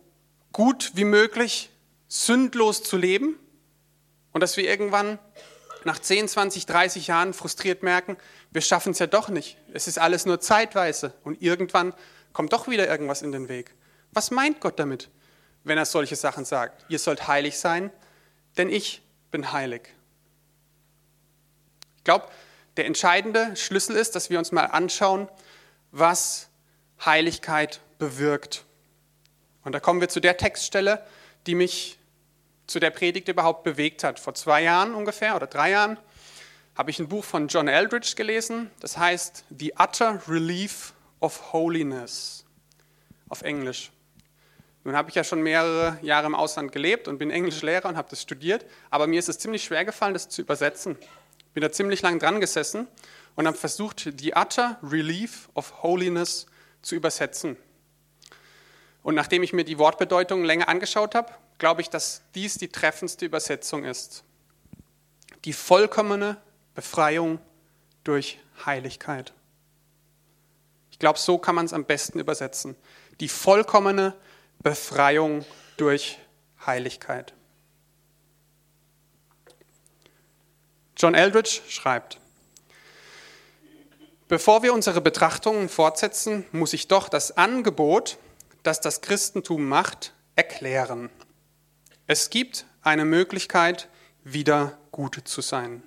gut 0.51 0.91
wie 0.93 1.05
möglich 1.05 1.71
sündlos 2.07 2.83
zu 2.83 2.97
leben 2.97 3.39
und 4.31 4.41
dass 4.41 4.57
wir 4.57 4.65
irgendwann 4.65 5.17
nach 5.85 5.99
10, 5.99 6.27
20, 6.27 6.65
30 6.65 7.07
Jahren 7.07 7.33
frustriert 7.33 7.83
merken, 7.83 8.17
wir 8.51 8.61
schaffen 8.61 8.91
es 8.91 8.99
ja 8.99 9.07
doch 9.07 9.29
nicht. 9.29 9.57
Es 9.73 9.87
ist 9.87 9.97
alles 9.97 10.25
nur 10.25 10.39
zeitweise 10.39 11.13
und 11.23 11.41
irgendwann 11.41 11.93
kommt 12.33 12.53
doch 12.53 12.67
wieder 12.67 12.87
irgendwas 12.87 13.21
in 13.21 13.31
den 13.31 13.49
Weg. 13.49 13.73
Was 14.11 14.31
meint 14.31 14.59
Gott 14.59 14.79
damit, 14.79 15.09
wenn 15.63 15.77
er 15.77 15.85
solche 15.85 16.15
Sachen 16.15 16.45
sagt? 16.45 16.85
Ihr 16.89 16.99
sollt 16.99 17.27
heilig 17.27 17.57
sein, 17.57 17.91
denn 18.57 18.69
ich 18.69 19.01
bin 19.31 19.51
heilig. 19.51 19.93
Ich 21.97 22.03
glaube, 22.03 22.27
der 22.77 22.85
entscheidende 22.85 23.55
Schlüssel 23.55 23.95
ist, 23.95 24.15
dass 24.15 24.29
wir 24.29 24.39
uns 24.39 24.51
mal 24.51 24.65
anschauen, 24.65 25.27
was 25.91 26.49
Heiligkeit 27.03 27.79
bewirkt. 27.99 28.65
Und 29.63 29.73
da 29.73 29.79
kommen 29.79 30.01
wir 30.01 30.09
zu 30.09 30.19
der 30.19 30.37
Textstelle, 30.37 31.05
die 31.45 31.55
mich 31.55 31.99
zu 32.71 32.79
der 32.79 32.89
Predigt 32.89 33.27
überhaupt 33.27 33.63
bewegt 33.63 34.03
hat. 34.03 34.19
Vor 34.19 34.33
zwei 34.33 34.63
Jahren 34.63 34.95
ungefähr 34.95 35.35
oder 35.35 35.47
drei 35.47 35.71
Jahren 35.71 35.97
habe 36.77 36.89
ich 36.89 36.99
ein 36.99 37.09
Buch 37.09 37.23
von 37.23 37.47
John 37.47 37.67
Eldridge 37.67 38.13
gelesen, 38.15 38.71
das 38.79 38.97
heißt 38.97 39.43
The 39.49 39.73
Utter 39.77 40.21
Relief 40.27 40.93
of 41.19 41.51
Holiness 41.51 42.45
auf 43.27 43.41
Englisch. 43.41 43.91
Nun 44.83 44.95
habe 44.95 45.09
ich 45.09 45.15
ja 45.15 45.23
schon 45.23 45.41
mehrere 45.41 45.99
Jahre 46.01 46.25
im 46.27 46.33
Ausland 46.33 46.71
gelebt 46.71 47.07
und 47.07 47.17
bin 47.17 47.29
Englischlehrer 47.29 47.89
und 47.89 47.97
habe 47.97 48.09
das 48.09 48.21
studiert, 48.21 48.65
aber 48.89 49.05
mir 49.05 49.19
ist 49.19 49.29
es 49.29 49.37
ziemlich 49.37 49.63
schwer 49.63 49.85
gefallen, 49.85 50.13
das 50.13 50.29
zu 50.29 50.41
übersetzen. 50.41 50.97
Bin 51.53 51.61
da 51.61 51.71
ziemlich 51.71 52.01
lang 52.01 52.19
dran 52.19 52.39
gesessen 52.39 52.87
und 53.35 53.47
habe 53.47 53.57
versucht, 53.57 54.09
The 54.17 54.33
Utter 54.33 54.79
Relief 54.81 55.49
of 55.53 55.83
Holiness 55.83 56.47
zu 56.81 56.95
übersetzen. 56.95 57.57
Und 59.03 59.15
nachdem 59.15 59.43
ich 59.43 59.53
mir 59.53 59.63
die 59.63 59.79
Wortbedeutung 59.79 60.43
länger 60.43 60.69
angeschaut 60.69 61.15
habe, 61.15 61.33
glaube 61.57 61.81
ich, 61.81 61.89
dass 61.89 62.21
dies 62.35 62.55
die 62.55 62.67
treffendste 62.67 63.25
Übersetzung 63.25 63.83
ist. 63.83 64.23
Die 65.45 65.53
vollkommene 65.53 66.37
Befreiung 66.75 67.39
durch 68.03 68.39
Heiligkeit. 68.65 69.33
Ich 70.91 70.99
glaube, 70.99 71.19
so 71.19 71.37
kann 71.37 71.55
man 71.55 71.65
es 71.65 71.73
am 71.73 71.85
besten 71.85 72.19
übersetzen. 72.19 72.75
Die 73.19 73.27
vollkommene 73.27 74.15
Befreiung 74.59 75.45
durch 75.77 76.19
Heiligkeit. 76.65 77.33
John 80.95 81.15
Eldridge 81.15 81.61
schreibt, 81.67 82.19
Bevor 84.27 84.63
wir 84.63 84.73
unsere 84.73 85.01
Betrachtungen 85.01 85.67
fortsetzen, 85.67 86.45
muss 86.53 86.71
ich 86.71 86.87
doch 86.87 87.09
das 87.09 87.35
Angebot, 87.35 88.17
das 88.63 88.81
das 88.81 89.01
Christentum 89.01 89.67
macht, 89.67 90.13
erklären. 90.35 91.09
Es 92.07 92.29
gibt 92.29 92.65
eine 92.81 93.05
Möglichkeit, 93.05 93.89
wieder 94.23 94.77
gut 94.91 95.21
zu 95.25 95.41
sein. 95.41 95.83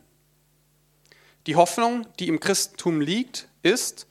Die 1.46 1.56
Hoffnung, 1.56 2.06
die 2.18 2.28
im 2.28 2.40
Christentum 2.40 3.00
liegt, 3.00 3.48
ist, 3.62 4.06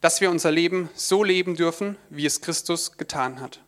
dass 0.00 0.20
wir 0.20 0.30
unser 0.30 0.50
Leben 0.50 0.88
so 0.94 1.24
leben 1.24 1.56
dürfen, 1.56 1.96
wie 2.10 2.26
es 2.26 2.40
Christus 2.40 2.96
getan 2.96 3.40
hat. 3.40 3.60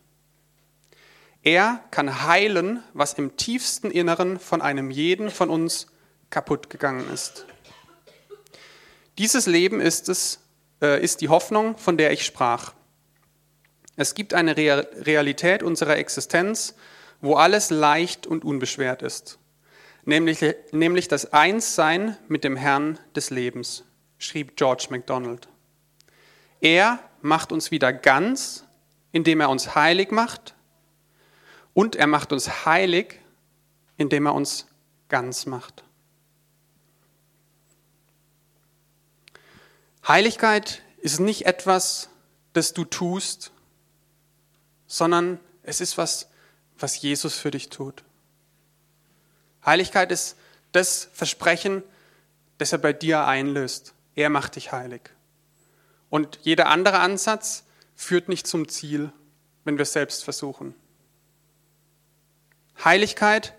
Er 1.41 1.83
kann 1.91 2.25
heilen, 2.27 2.83
was 2.93 3.13
im 3.13 3.37
tiefsten 3.37 3.91
Inneren 3.91 4.39
von 4.39 4.61
einem 4.61 4.91
jeden 4.91 5.29
von 5.29 5.49
uns 5.49 5.87
kaputt 6.29 6.69
gegangen 6.69 7.09
ist. 7.13 7.45
Dieses 9.17 9.45
Leben 9.45 9.81
ist, 9.81 10.09
es, 10.09 10.39
äh, 10.81 11.03
ist 11.03 11.21
die 11.21 11.29
Hoffnung, 11.29 11.77
von 11.77 11.97
der 11.97 12.11
ich 12.11 12.25
sprach. 12.25 12.73
Es 13.99 14.15
gibt 14.15 14.33
eine 14.33 14.55
Realität 14.55 15.61
unserer 15.61 15.97
Existenz, 15.97 16.73
wo 17.19 17.35
alles 17.35 17.69
leicht 17.69 18.27
und 18.27 18.45
unbeschwert 18.45 19.01
ist, 19.01 19.39
nämlich, 20.05 20.39
nämlich 20.71 21.09
das 21.09 21.33
Einssein 21.33 22.15
mit 22.29 22.45
dem 22.45 22.55
Herrn 22.55 22.97
des 23.13 23.29
Lebens, 23.29 23.83
schrieb 24.17 24.55
George 24.55 24.87
MacDonald. 24.89 25.49
Er 26.61 26.99
macht 27.21 27.51
uns 27.51 27.71
wieder 27.71 27.91
ganz, 27.91 28.63
indem 29.11 29.41
er 29.41 29.49
uns 29.49 29.75
heilig 29.75 30.11
macht, 30.11 30.55
und 31.73 31.97
er 31.97 32.07
macht 32.07 32.31
uns 32.31 32.65
heilig, 32.65 33.19
indem 33.97 34.27
er 34.27 34.33
uns 34.33 34.67
ganz 35.09 35.45
macht. 35.45 35.83
Heiligkeit 40.07 40.83
ist 40.99 41.19
nicht 41.19 41.45
etwas, 41.45 42.07
das 42.53 42.71
du 42.71 42.85
tust, 42.85 43.51
sondern 44.89 45.39
es 45.63 45.79
ist 45.79 45.97
was, 45.97 46.27
was 46.77 47.01
Jesus 47.01 47.37
für 47.37 47.51
dich 47.51 47.69
tut. 47.69 48.03
Heiligkeit 49.65 50.11
ist 50.11 50.35
das 50.73 51.09
Versprechen, 51.13 51.83
das 52.57 52.73
er 52.73 52.79
bei 52.79 52.91
dir 52.91 53.25
einlöst. 53.25 53.93
Er 54.15 54.29
macht 54.29 54.57
dich 54.57 54.73
heilig. 54.73 55.11
Und 56.09 56.39
jeder 56.41 56.67
andere 56.67 56.99
Ansatz 56.99 57.63
führt 57.95 58.27
nicht 58.27 58.47
zum 58.47 58.67
Ziel, 58.67 59.13
wenn 59.63 59.77
wir 59.77 59.83
es 59.83 59.93
selbst 59.93 60.23
versuchen. 60.23 60.73
Heiligkeit 62.83 63.53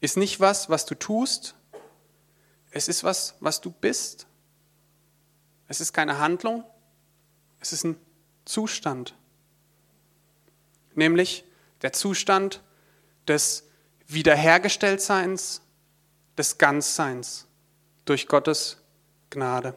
ist 0.00 0.16
nicht 0.16 0.38
was, 0.38 0.68
was 0.68 0.84
du 0.84 0.94
tust, 0.94 1.54
es 2.70 2.88
ist 2.88 3.04
was, 3.04 3.36
was 3.40 3.60
du 3.60 3.70
bist. 3.70 4.26
Es 5.68 5.80
ist 5.80 5.92
keine 5.92 6.18
Handlung, 6.18 6.64
es 7.60 7.72
ist 7.72 7.84
ein 7.84 7.96
Zustand. 8.44 9.14
Nämlich 10.94 11.44
der 11.82 11.92
Zustand 11.92 12.62
des 13.26 13.64
Wiederhergestelltseins, 14.06 15.62
des 16.36 16.58
Ganzseins 16.58 17.46
durch 18.04 18.26
Gottes 18.26 18.78
Gnade. 19.30 19.74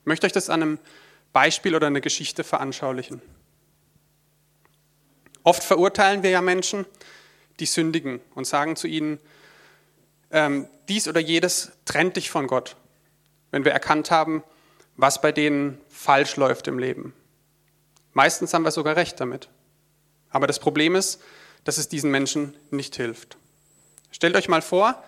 Ich 0.00 0.06
möchte 0.06 0.26
euch 0.26 0.32
das 0.32 0.50
an 0.50 0.62
einem 0.62 0.78
Beispiel 1.32 1.74
oder 1.74 1.86
einer 1.86 2.00
Geschichte 2.00 2.42
veranschaulichen. 2.42 3.22
Oft 5.42 5.62
verurteilen 5.62 6.22
wir 6.22 6.30
ja 6.30 6.40
Menschen, 6.40 6.84
die 7.60 7.66
sündigen 7.66 8.20
und 8.34 8.46
sagen 8.46 8.76
zu 8.76 8.86
ihnen, 8.86 9.18
ähm, 10.30 10.68
dies 10.88 11.08
oder 11.08 11.20
jedes 11.20 11.72
trennt 11.84 12.16
dich 12.16 12.30
von 12.30 12.46
Gott, 12.46 12.76
wenn 13.50 13.64
wir 13.64 13.72
erkannt 13.72 14.10
haben, 14.10 14.42
was 14.96 15.20
bei 15.20 15.32
denen 15.32 15.80
falsch 15.88 16.36
läuft 16.36 16.68
im 16.68 16.78
Leben. 16.78 17.14
Meistens 18.12 18.54
haben 18.54 18.64
wir 18.64 18.70
sogar 18.70 18.96
recht 18.96 19.20
damit. 19.20 19.48
Aber 20.30 20.46
das 20.46 20.58
Problem 20.58 20.94
ist, 20.94 21.20
dass 21.64 21.78
es 21.78 21.88
diesen 21.88 22.10
Menschen 22.10 22.56
nicht 22.70 22.96
hilft. 22.96 23.36
Stellt 24.10 24.36
euch 24.36 24.48
mal 24.48 24.62
vor, 24.62 25.02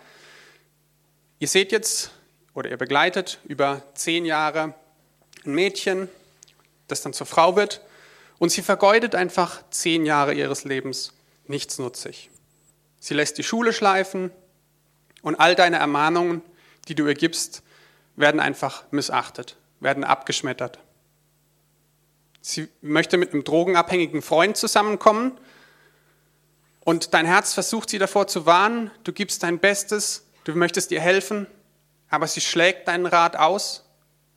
ihr 1.38 1.48
seht 1.48 1.72
jetzt 1.72 2.12
oder 2.54 2.70
ihr 2.70 2.76
begleitet 2.76 3.40
über 3.44 3.82
zehn 3.94 4.24
Jahre 4.24 4.74
ein 5.44 5.54
Mädchen, 5.54 6.08
das 6.88 7.02
dann 7.02 7.12
zur 7.12 7.26
Frau 7.26 7.56
wird 7.56 7.80
und 8.38 8.50
sie 8.50 8.62
vergeudet 8.62 9.14
einfach 9.14 9.62
zehn 9.70 10.04
Jahre 10.06 10.34
ihres 10.34 10.64
Lebens 10.64 11.12
nichtsnutzig. 11.46 12.30
Sie 13.00 13.14
lässt 13.14 13.38
die 13.38 13.42
Schule 13.42 13.72
schleifen 13.72 14.30
und 15.22 15.36
all 15.36 15.54
deine 15.54 15.78
Ermahnungen, 15.78 16.42
die 16.88 16.94
du 16.94 17.06
ihr 17.06 17.14
gibst, 17.14 17.62
werden 18.16 18.40
einfach 18.40 18.84
missachtet, 18.90 19.56
werden 19.80 20.04
abgeschmettert. 20.04 20.78
Sie 22.42 22.68
möchte 22.80 23.18
mit 23.18 23.32
einem 23.32 23.44
drogenabhängigen 23.44 24.20
Freund 24.20 24.56
zusammenkommen 24.56 25.38
und 26.80 27.14
dein 27.14 27.24
Herz 27.24 27.54
versucht 27.54 27.88
sie 27.88 27.98
davor 27.98 28.26
zu 28.26 28.46
warnen, 28.46 28.90
du 29.04 29.12
gibst 29.12 29.44
dein 29.44 29.60
Bestes, 29.60 30.26
du 30.42 30.54
möchtest 30.56 30.90
ihr 30.90 31.00
helfen, 31.00 31.46
aber 32.10 32.26
sie 32.26 32.40
schlägt 32.40 32.88
deinen 32.88 33.06
Rat 33.06 33.36
aus. 33.36 33.84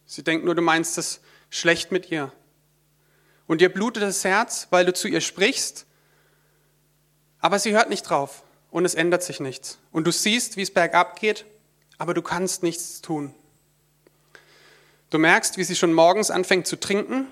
Sie 0.06 0.24
denkt 0.24 0.46
nur, 0.46 0.54
du 0.54 0.62
meinst 0.62 1.00
es 1.00 1.20
schlecht 1.50 1.92
mit 1.92 2.12
ihr. 2.12 2.32
Und 3.48 3.62
ihr 3.62 3.70
blutet 3.74 4.04
das 4.04 4.24
Herz, 4.24 4.68
weil 4.70 4.86
du 4.86 4.94
zu 4.94 5.08
ihr 5.08 5.22
sprichst, 5.22 5.88
aber 7.40 7.58
sie 7.58 7.74
hört 7.74 7.90
nicht 7.90 8.04
drauf 8.04 8.44
und 8.70 8.86
es 8.86 8.94
ändert 8.94 9.24
sich 9.24 9.40
nichts. 9.40 9.80
Und 9.92 10.06
du 10.06 10.12
siehst, 10.12 10.58
wie 10.58 10.62
es 10.62 10.72
bergab 10.72 11.20
geht, 11.20 11.46
aber 11.98 12.14
du 12.14 12.22
kannst 12.22 12.62
nichts 12.62 13.02
tun. 13.02 13.34
Du 15.10 15.18
merkst, 15.18 15.58
wie 15.58 15.64
sie 15.64 15.76
schon 15.76 15.94
morgens 15.94 16.30
anfängt 16.30 16.68
zu 16.68 16.80
trinken 16.80 17.28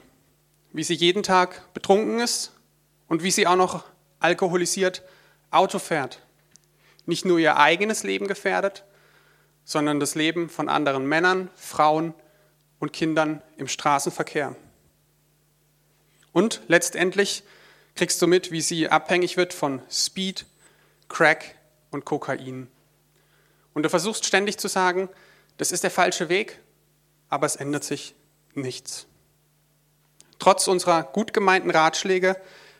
wie 0.74 0.84
sie 0.84 0.96
jeden 0.96 1.24
Tag 1.24 1.74
betrunken 1.74 2.20
ist 2.20 2.51
und 3.08 3.24
wie 3.24 3.32
sie 3.32 3.48
auch 3.48 3.56
noch 3.56 3.86
alkoholisiert 4.20 5.03
Auto 5.51 5.80
fährt. 5.80 6.20
Nicht 7.06 7.25
nur 7.25 7.39
ihr 7.39 7.58
eigenes 7.58 8.03
Leben 8.03 8.27
gefährdet, 8.27 8.84
sondern 9.63 10.00
das 10.00 10.15
Leben 10.15 10.50
von 10.50 10.68
anderen 10.68 11.06
Männern, 11.06 11.50
Frauen 11.56 12.13
und 12.80 12.92
Kindern 12.92 13.42
im 13.58 13.68
Straßenverkehr. 13.68 14.56
Und 16.32 16.62
letztendlich 16.68 17.44
kriegst 17.96 18.22
du 18.22 18.27
mit, 18.27 18.51
wie 18.51 18.62
sie 18.62 18.89
abhängig 18.89 19.38
wird 19.38 19.53
von 19.53 19.82
Speed, 19.89 20.46
Crack 21.08 21.56
und 21.92 22.06
Kokain. 22.06 22.68
Und 23.74 23.84
du 23.84 23.89
versuchst 23.89 24.25
ständig 24.25 24.58
zu 24.58 24.68
sagen, 24.68 25.10
das 25.58 25.72
ist 25.72 25.84
der 25.84 25.92
falsche 25.92 26.30
Weg, 26.30 26.60
aber 27.30 27.46
es 27.46 27.56
ändert 27.56 27.84
sich 27.84 28.15
nichts. 28.56 29.06
Trotz 30.44 30.68
unserer 30.68 31.04
gut 31.04 31.32
gemeinten 31.34 31.70
Ratschläge, 31.70 32.36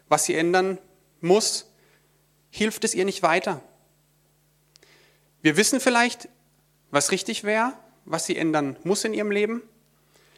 was 0.10 0.25
sie 0.25 0.36
ändern 0.36 0.79
muss, 1.22 1.72
hilft 2.50 2.84
es 2.84 2.93
ihr 2.93 3.05
nicht 3.05 3.24
weiter. 3.24 3.62
Wir 5.41 5.55
wissen 5.55 5.79
vielleicht, 5.79 6.27
was 6.91 7.12
richtig 7.12 7.46
wäre, 7.46 7.72
was 8.03 8.25
sie 8.25 8.36
ändern 8.36 8.75
muss 8.84 9.05
in 9.05 9.13
ihrem 9.13 9.32
Leben, 9.32 9.62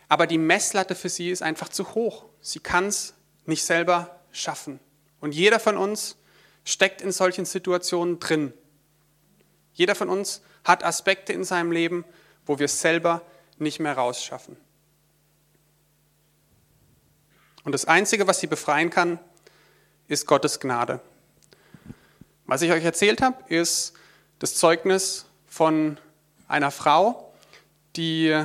aber 0.07 0.27
die 0.27 0.37
Messlatte 0.37 0.93
für 0.93 1.09
sie 1.09 1.31
ist 1.31 1.41
einfach 1.41 1.69
zu 1.69 1.95
hoch. 1.95 2.25
Sie 2.41 2.59
kann 2.59 2.85
es 2.85 3.15
nicht 3.47 3.63
selber 3.63 4.19
schaffen. 4.31 4.79
Und 5.19 5.33
jeder 5.33 5.59
von 5.59 5.77
uns 5.77 6.17
steckt 6.63 7.01
in 7.01 7.11
solchen 7.11 7.45
Situationen 7.45 8.19
drin. 8.19 8.53
Jeder 9.73 9.95
von 9.95 10.09
uns 10.09 10.43
hat 10.63 10.83
Aspekte 10.83 11.33
in 11.33 11.43
seinem 11.43 11.71
Leben, 11.71 12.05
wo 12.45 12.59
wir 12.59 12.65
es 12.65 12.81
selber 12.81 13.23
nicht 13.57 13.79
mehr 13.79 13.93
rausschaffen. 13.97 14.57
Und 17.65 17.71
das 17.71 17.85
Einzige, 17.85 18.27
was 18.27 18.39
sie 18.39 18.47
befreien 18.47 18.91
kann, 18.91 19.19
ist 20.07 20.27
Gottes 20.27 20.59
Gnade. 20.59 21.01
Was 22.45 22.61
ich 22.61 22.71
euch 22.71 22.85
erzählt 22.85 23.21
habe, 23.21 23.37
ist 23.51 23.93
das 24.37 24.53
Zeugnis 24.53 25.25
von 25.47 25.97
einer 26.47 26.69
Frau, 26.69 27.33
die 27.95 28.39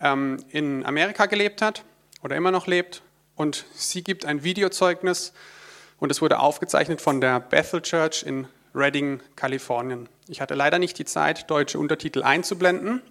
ähm, 0.00 0.44
in 0.50 0.86
Amerika 0.86 1.26
gelebt 1.26 1.60
hat 1.60 1.84
oder 2.22 2.36
immer 2.36 2.52
noch 2.52 2.68
lebt. 2.68 3.02
Und 3.34 3.66
sie 3.74 4.04
gibt 4.04 4.24
ein 4.24 4.44
Videozeugnis 4.44 5.32
und 5.98 6.12
es 6.12 6.22
wurde 6.22 6.38
aufgezeichnet 6.38 7.00
von 7.00 7.20
der 7.20 7.40
Bethel 7.40 7.82
Church 7.82 8.22
in 8.22 8.46
Redding, 8.76 9.20
Kalifornien. 9.34 10.08
Ich 10.28 10.40
hatte 10.40 10.54
leider 10.54 10.78
nicht 10.78 10.98
die 10.98 11.04
Zeit, 11.04 11.50
deutsche 11.50 11.80
Untertitel 11.80 12.22
einzublenden. 12.22 13.02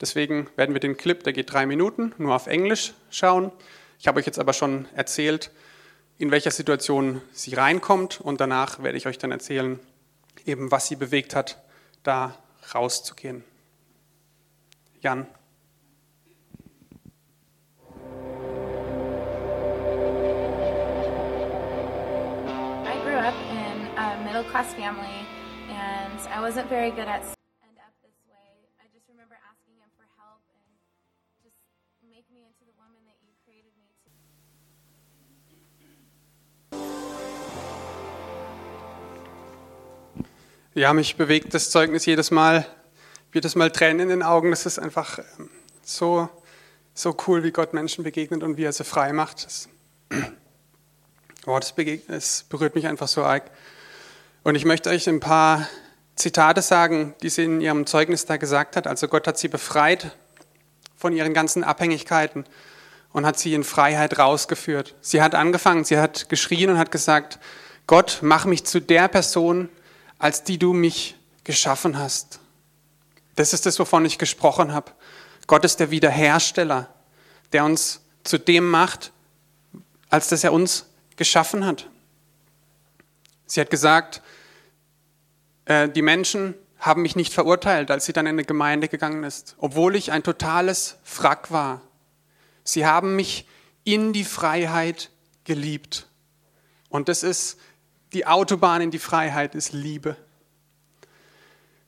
Deswegen 0.00 0.48
werden 0.54 0.72
wir 0.72 0.80
den 0.80 0.96
Clip, 0.96 1.24
der 1.24 1.32
geht 1.32 1.52
drei 1.52 1.66
Minuten, 1.66 2.14
nur 2.16 2.36
auf 2.36 2.46
Englisch 2.46 2.92
schauen. 3.10 3.50
Ich 4.00 4.08
habe 4.08 4.18
euch 4.18 4.24
jetzt 4.24 4.38
aber 4.38 4.54
schon 4.54 4.88
erzählt, 4.94 5.50
in 6.16 6.30
welcher 6.30 6.50
Situation 6.50 7.20
sie 7.34 7.52
reinkommt 7.52 8.18
und 8.18 8.40
danach 8.40 8.82
werde 8.82 8.96
ich 8.96 9.06
euch 9.06 9.18
dann 9.18 9.30
erzählen, 9.30 9.78
eben 10.46 10.70
was 10.70 10.88
sie 10.88 10.96
bewegt 10.96 11.34
hat, 11.34 11.62
da 12.02 12.34
rauszugehen. 12.74 13.44
Jan. 15.02 15.26
middle 24.24 24.44
class 24.44 24.72
family, 24.74 25.26
and 25.68 26.20
I 26.28 26.40
wasn't 26.40 26.68
very 26.68 26.90
good 26.90 27.08
at 27.08 27.39
Ja, 40.74 40.92
mich 40.92 41.16
bewegt 41.16 41.52
das 41.52 41.70
Zeugnis 41.70 42.06
jedes 42.06 42.30
Mal, 42.30 42.64
jedes 43.34 43.56
Mal 43.56 43.72
Tränen 43.72 44.02
in 44.02 44.08
den 44.08 44.22
Augen. 44.22 44.50
Das 44.50 44.66
ist 44.66 44.78
einfach 44.78 45.18
ähm, 45.18 45.50
so, 45.82 46.28
so 46.94 47.16
cool, 47.26 47.42
wie 47.42 47.50
Gott 47.50 47.74
Menschen 47.74 48.04
begegnet 48.04 48.44
und 48.44 48.56
wie 48.56 48.62
er 48.62 48.72
sie 48.72 48.84
frei 48.84 49.12
macht. 49.12 49.44
Das, 49.44 49.68
oh, 51.46 51.58
das, 51.58 51.74
das 52.06 52.44
berührt 52.44 52.76
mich 52.76 52.86
einfach 52.86 53.08
so 53.08 53.24
arg. 53.24 53.50
Und 54.44 54.54
ich 54.54 54.64
möchte 54.64 54.90
euch 54.90 55.08
ein 55.08 55.18
paar 55.18 55.68
Zitate 56.14 56.62
sagen, 56.62 57.16
die 57.20 57.30
sie 57.30 57.46
in 57.46 57.60
ihrem 57.60 57.84
Zeugnis 57.84 58.26
da 58.26 58.36
gesagt 58.36 58.76
hat. 58.76 58.86
Also 58.86 59.08
Gott 59.08 59.26
hat 59.26 59.38
sie 59.38 59.48
befreit 59.48 60.16
von 60.96 61.12
ihren 61.12 61.34
ganzen 61.34 61.64
Abhängigkeiten 61.64 62.44
und 63.12 63.26
hat 63.26 63.40
sie 63.40 63.54
in 63.54 63.64
Freiheit 63.64 64.20
rausgeführt. 64.20 64.94
Sie 65.00 65.20
hat 65.20 65.34
angefangen, 65.34 65.82
sie 65.82 65.98
hat 65.98 66.28
geschrien 66.28 66.70
und 66.70 66.78
hat 66.78 66.92
gesagt, 66.92 67.40
Gott, 67.88 68.20
mach 68.22 68.44
mich 68.44 68.66
zu 68.66 68.80
der 68.80 69.08
Person, 69.08 69.68
als 70.20 70.44
die 70.44 70.58
du 70.58 70.72
mich 70.72 71.16
geschaffen 71.42 71.98
hast. 71.98 72.38
Das 73.34 73.52
ist 73.52 73.66
das, 73.66 73.78
wovon 73.80 74.04
ich 74.04 74.18
gesprochen 74.18 74.72
habe. 74.72 74.92
Gott 75.48 75.64
ist 75.64 75.80
der 75.80 75.90
Wiederhersteller, 75.90 76.88
der 77.52 77.64
uns 77.64 78.02
zu 78.22 78.38
dem 78.38 78.68
macht, 78.68 79.12
als 80.10 80.28
dass 80.28 80.44
er 80.44 80.52
uns 80.52 80.86
geschaffen 81.16 81.66
hat. 81.66 81.88
Sie 83.46 83.60
hat 83.60 83.70
gesagt, 83.70 84.22
äh, 85.64 85.88
die 85.88 86.02
Menschen 86.02 86.54
haben 86.78 87.02
mich 87.02 87.16
nicht 87.16 87.32
verurteilt, 87.32 87.90
als 87.90 88.04
sie 88.04 88.12
dann 88.12 88.26
in 88.26 88.34
eine 88.34 88.44
Gemeinde 88.44 88.88
gegangen 88.88 89.24
ist, 89.24 89.56
obwohl 89.58 89.96
ich 89.96 90.12
ein 90.12 90.22
totales 90.22 90.98
Frack 91.02 91.50
war. 91.50 91.80
Sie 92.62 92.86
haben 92.86 93.16
mich 93.16 93.48
in 93.84 94.12
die 94.12 94.24
Freiheit 94.24 95.10
geliebt. 95.44 96.06
Und 96.90 97.08
das 97.08 97.22
ist 97.22 97.58
die 98.12 98.26
Autobahn 98.26 98.82
in 98.82 98.90
die 98.90 98.98
Freiheit, 98.98 99.54
ist 99.54 99.72
Liebe. 99.72 100.16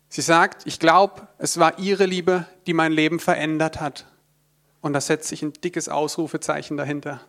Sie 0.09 0.21
sagt, 0.21 0.67
ich 0.67 0.79
glaube, 0.79 1.27
es 1.39 1.59
war 1.59 1.79
ihre 1.79 2.07
Liebe, 2.07 2.47
die 2.67 2.75
mein 2.75 2.93
Leben 2.93 3.19
verändert 3.19 3.81
hat. 3.81 4.07
Und 4.81 4.93
da 4.93 5.01
setzt 5.01 5.29
sich 5.29 5.43
ein 5.43 5.53
dickes 5.55 5.89
Ausrufezeichen 5.89 6.77
dahinter. 6.77 7.21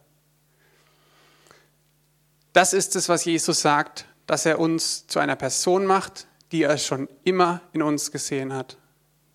Das 2.51 2.73
ist 2.73 2.95
es, 2.95 3.09
was 3.09 3.25
Jesus 3.25 3.61
sagt, 3.61 4.05
dass 4.27 4.45
er 4.45 4.59
uns 4.59 5.07
zu 5.07 5.19
einer 5.19 5.35
Person 5.35 5.85
macht, 5.85 6.27
die 6.51 6.63
er 6.63 6.77
schon 6.77 7.09
immer 7.23 7.61
in 7.71 7.81
uns 7.81 8.11
gesehen 8.11 8.53
hat. 8.53 8.77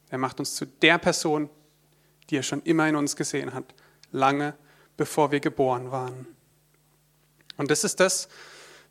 Er 0.08 0.18
macht 0.18 0.38
uns 0.40 0.54
zu 0.54 0.66
der 0.66 0.98
Person, 0.98 1.50
die 2.30 2.36
er 2.36 2.42
schon 2.42 2.62
immer 2.62 2.88
in 2.88 2.96
uns 2.96 3.16
gesehen 3.16 3.54
hat, 3.54 3.74
lange 4.12 4.54
bevor 4.96 5.30
wir 5.30 5.40
geboren 5.40 5.90
waren. 5.90 6.26
Und 7.56 7.70
das 7.70 7.84
ist 7.84 8.00
das, 8.00 8.28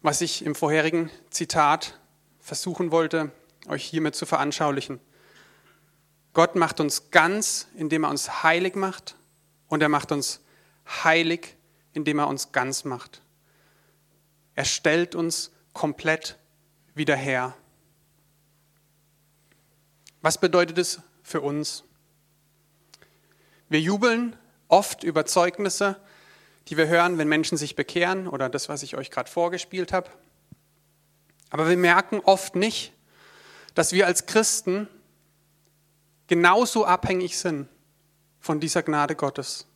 was 0.01 0.21
ich 0.21 0.45
im 0.45 0.55
vorherigen 0.55 1.09
Zitat 1.29 1.99
versuchen 2.39 2.91
wollte, 2.91 3.31
euch 3.67 3.83
hiermit 3.83 4.15
zu 4.15 4.25
veranschaulichen. 4.25 4.99
Gott 6.33 6.55
macht 6.55 6.79
uns 6.79 7.09
ganz, 7.11 7.67
indem 7.75 8.03
er 8.03 8.09
uns 8.09 8.43
heilig 8.43 8.75
macht, 8.75 9.15
und 9.67 9.81
er 9.81 9.89
macht 9.89 10.11
uns 10.11 10.39
heilig, 11.03 11.57
indem 11.93 12.19
er 12.19 12.27
uns 12.27 12.51
ganz 12.51 12.83
macht. 12.83 13.21
Er 14.55 14.65
stellt 14.65 15.15
uns 15.15 15.51
komplett 15.73 16.37
wieder 16.95 17.15
her. 17.15 17.55
Was 20.21 20.39
bedeutet 20.39 20.77
es 20.77 21.01
für 21.21 21.41
uns? 21.41 21.83
Wir 23.69 23.81
jubeln 23.81 24.35
oft 24.67 25.03
über 25.03 25.25
Zeugnisse, 25.25 25.99
die 26.67 26.77
wir 26.77 26.87
hören, 26.87 27.17
wenn 27.17 27.27
Menschen 27.27 27.57
sich 27.57 27.75
bekehren 27.75 28.27
oder 28.27 28.49
das, 28.49 28.69
was 28.69 28.83
ich 28.83 28.95
euch 28.95 29.11
gerade 29.11 29.29
vorgespielt 29.29 29.93
habe. 29.93 30.09
Aber 31.49 31.69
wir 31.69 31.77
merken 31.77 32.19
oft 32.23 32.55
nicht, 32.55 32.93
dass 33.73 33.93
wir 33.93 34.05
als 34.05 34.25
Christen 34.25 34.87
genauso 36.27 36.85
abhängig 36.85 37.37
sind 37.37 37.69
von 38.39 38.59
dieser 38.59 38.83
Gnade 38.83 39.15
Gottes. 39.15 39.67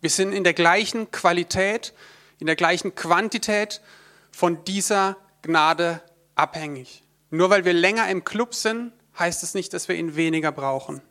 Wir 0.00 0.10
sind 0.10 0.32
in 0.32 0.44
der 0.44 0.54
gleichen 0.54 1.10
Qualität, 1.10 1.92
in 2.38 2.46
der 2.46 2.56
gleichen 2.56 2.94
Quantität 2.94 3.82
von 4.30 4.64
dieser 4.64 5.16
Gnade 5.42 6.00
abhängig. 6.34 7.02
Nur 7.30 7.50
weil 7.50 7.64
wir 7.64 7.72
länger 7.74 8.08
im 8.08 8.24
Club 8.24 8.54
sind, 8.54 8.92
heißt 9.18 9.42
es 9.42 9.54
nicht, 9.54 9.74
dass 9.74 9.88
wir 9.88 9.96
ihn 9.96 10.16
weniger 10.16 10.52
brauchen. 10.52 11.02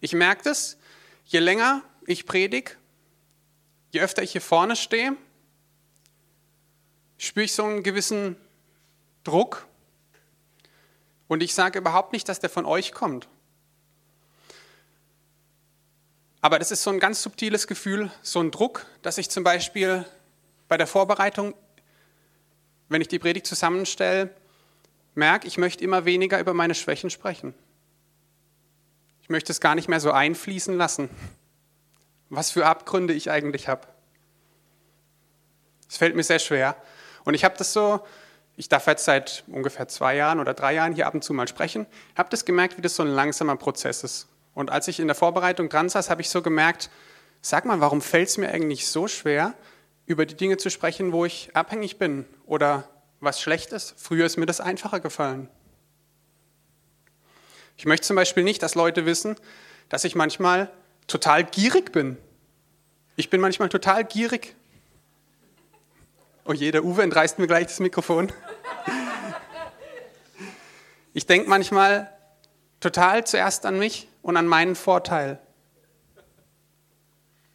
Ich 0.00 0.14
merke 0.14 0.42
das, 0.44 0.78
je 1.26 1.38
länger 1.38 1.82
ich 2.06 2.26
predige, 2.26 2.72
je 3.90 4.00
öfter 4.00 4.22
ich 4.22 4.32
hier 4.32 4.40
vorne 4.40 4.76
stehe, 4.76 5.16
spüre 7.18 7.44
ich 7.44 7.52
so 7.52 7.64
einen 7.64 7.82
gewissen 7.82 8.36
Druck. 9.24 9.66
Und 11.28 11.42
ich 11.42 11.54
sage 11.54 11.78
überhaupt 11.78 12.12
nicht, 12.12 12.28
dass 12.28 12.40
der 12.40 12.50
von 12.50 12.64
euch 12.64 12.92
kommt. 12.92 13.28
Aber 16.40 16.58
das 16.58 16.70
ist 16.70 16.82
so 16.82 16.90
ein 16.90 17.00
ganz 17.00 17.22
subtiles 17.22 17.66
Gefühl, 17.66 18.10
so 18.22 18.40
ein 18.40 18.50
Druck, 18.50 18.86
dass 19.02 19.18
ich 19.18 19.30
zum 19.30 19.44
Beispiel 19.44 20.06
bei 20.68 20.76
der 20.76 20.86
Vorbereitung 20.86 21.54
wenn 22.90 23.00
ich 23.00 23.08
die 23.08 23.20
Predigt 23.20 23.46
zusammenstelle, 23.46 24.34
merke, 25.14 25.46
ich 25.46 25.56
möchte 25.56 25.82
immer 25.82 26.04
weniger 26.04 26.38
über 26.40 26.52
meine 26.52 26.74
Schwächen 26.74 27.08
sprechen. 27.08 27.54
Ich 29.22 29.30
möchte 29.30 29.52
es 29.52 29.60
gar 29.60 29.76
nicht 29.76 29.88
mehr 29.88 30.00
so 30.00 30.10
einfließen 30.10 30.76
lassen, 30.76 31.08
was 32.30 32.50
für 32.50 32.64
Abgründe 32.64 33.12
ich 33.12 33.30
eigentlich 33.30 33.68
habe. 33.68 33.86
fällt 35.88 36.14
mir 36.14 36.22
sehr 36.22 36.38
schwer. 36.38 36.76
Und 37.24 37.34
ich 37.34 37.44
habe 37.44 37.56
das 37.58 37.72
so, 37.72 38.00
ich 38.56 38.68
darf 38.68 38.86
jetzt 38.86 39.04
seit 39.04 39.44
ungefähr 39.48 39.88
zwei 39.88 40.16
Jahren 40.16 40.40
oder 40.40 40.54
drei 40.54 40.74
Jahren 40.74 40.94
hier 40.94 41.06
ab 41.06 41.14
und 41.14 41.22
zu 41.22 41.34
mal 41.34 41.48
sprechen, 41.48 41.86
habe 42.16 42.30
das 42.30 42.44
gemerkt, 42.44 42.78
wie 42.78 42.82
das 42.82 42.94
so 42.94 43.02
ein 43.02 43.08
langsamer 43.08 43.56
Prozess 43.56 44.04
ist. 44.04 44.28
Und 44.54 44.70
als 44.70 44.88
ich 44.88 45.00
in 45.00 45.08
der 45.08 45.16
Vorbereitung 45.16 45.68
dran 45.68 45.88
saß, 45.88 46.08
habe 46.10 46.22
ich 46.22 46.30
so 46.30 46.40
gemerkt, 46.40 46.90
sag 47.42 47.64
mal, 47.64 47.80
warum 47.80 48.00
fällt 48.00 48.28
es 48.28 48.38
mir 48.38 48.48
eigentlich 48.50 48.86
so 48.86 49.08
schwer, 49.08 49.54
über 50.06 50.26
die 50.26 50.36
Dinge 50.36 50.56
zu 50.56 50.70
sprechen, 50.70 51.12
wo 51.12 51.24
ich 51.24 51.54
abhängig 51.54 51.98
bin 51.98 52.26
oder 52.46 52.88
was 53.20 53.40
schlecht 53.40 53.72
ist? 53.72 53.94
Früher 53.96 54.26
ist 54.26 54.36
mir 54.36 54.46
das 54.46 54.60
einfacher 54.60 55.00
gefallen. 55.00 55.48
Ich 57.76 57.86
möchte 57.86 58.06
zum 58.06 58.16
Beispiel 58.16 58.44
nicht, 58.44 58.62
dass 58.62 58.74
Leute 58.74 59.06
wissen, 59.06 59.36
dass 59.88 60.04
ich 60.04 60.14
manchmal 60.14 60.70
total 61.10 61.44
gierig 61.44 61.92
bin. 61.92 62.16
Ich 63.16 63.30
bin 63.30 63.40
manchmal 63.40 63.68
total 63.68 64.04
gierig. 64.04 64.54
Oh 66.44 66.52
je, 66.52 66.70
der 66.70 66.84
Uwe 66.84 67.02
entreißt 67.02 67.38
mir 67.38 67.46
gleich 67.46 67.66
das 67.66 67.80
Mikrofon. 67.80 68.32
Ich 71.12 71.26
denke 71.26 71.48
manchmal 71.48 72.10
total 72.78 73.26
zuerst 73.26 73.66
an 73.66 73.78
mich 73.78 74.08
und 74.22 74.36
an 74.36 74.46
meinen 74.46 74.76
Vorteil. 74.76 75.38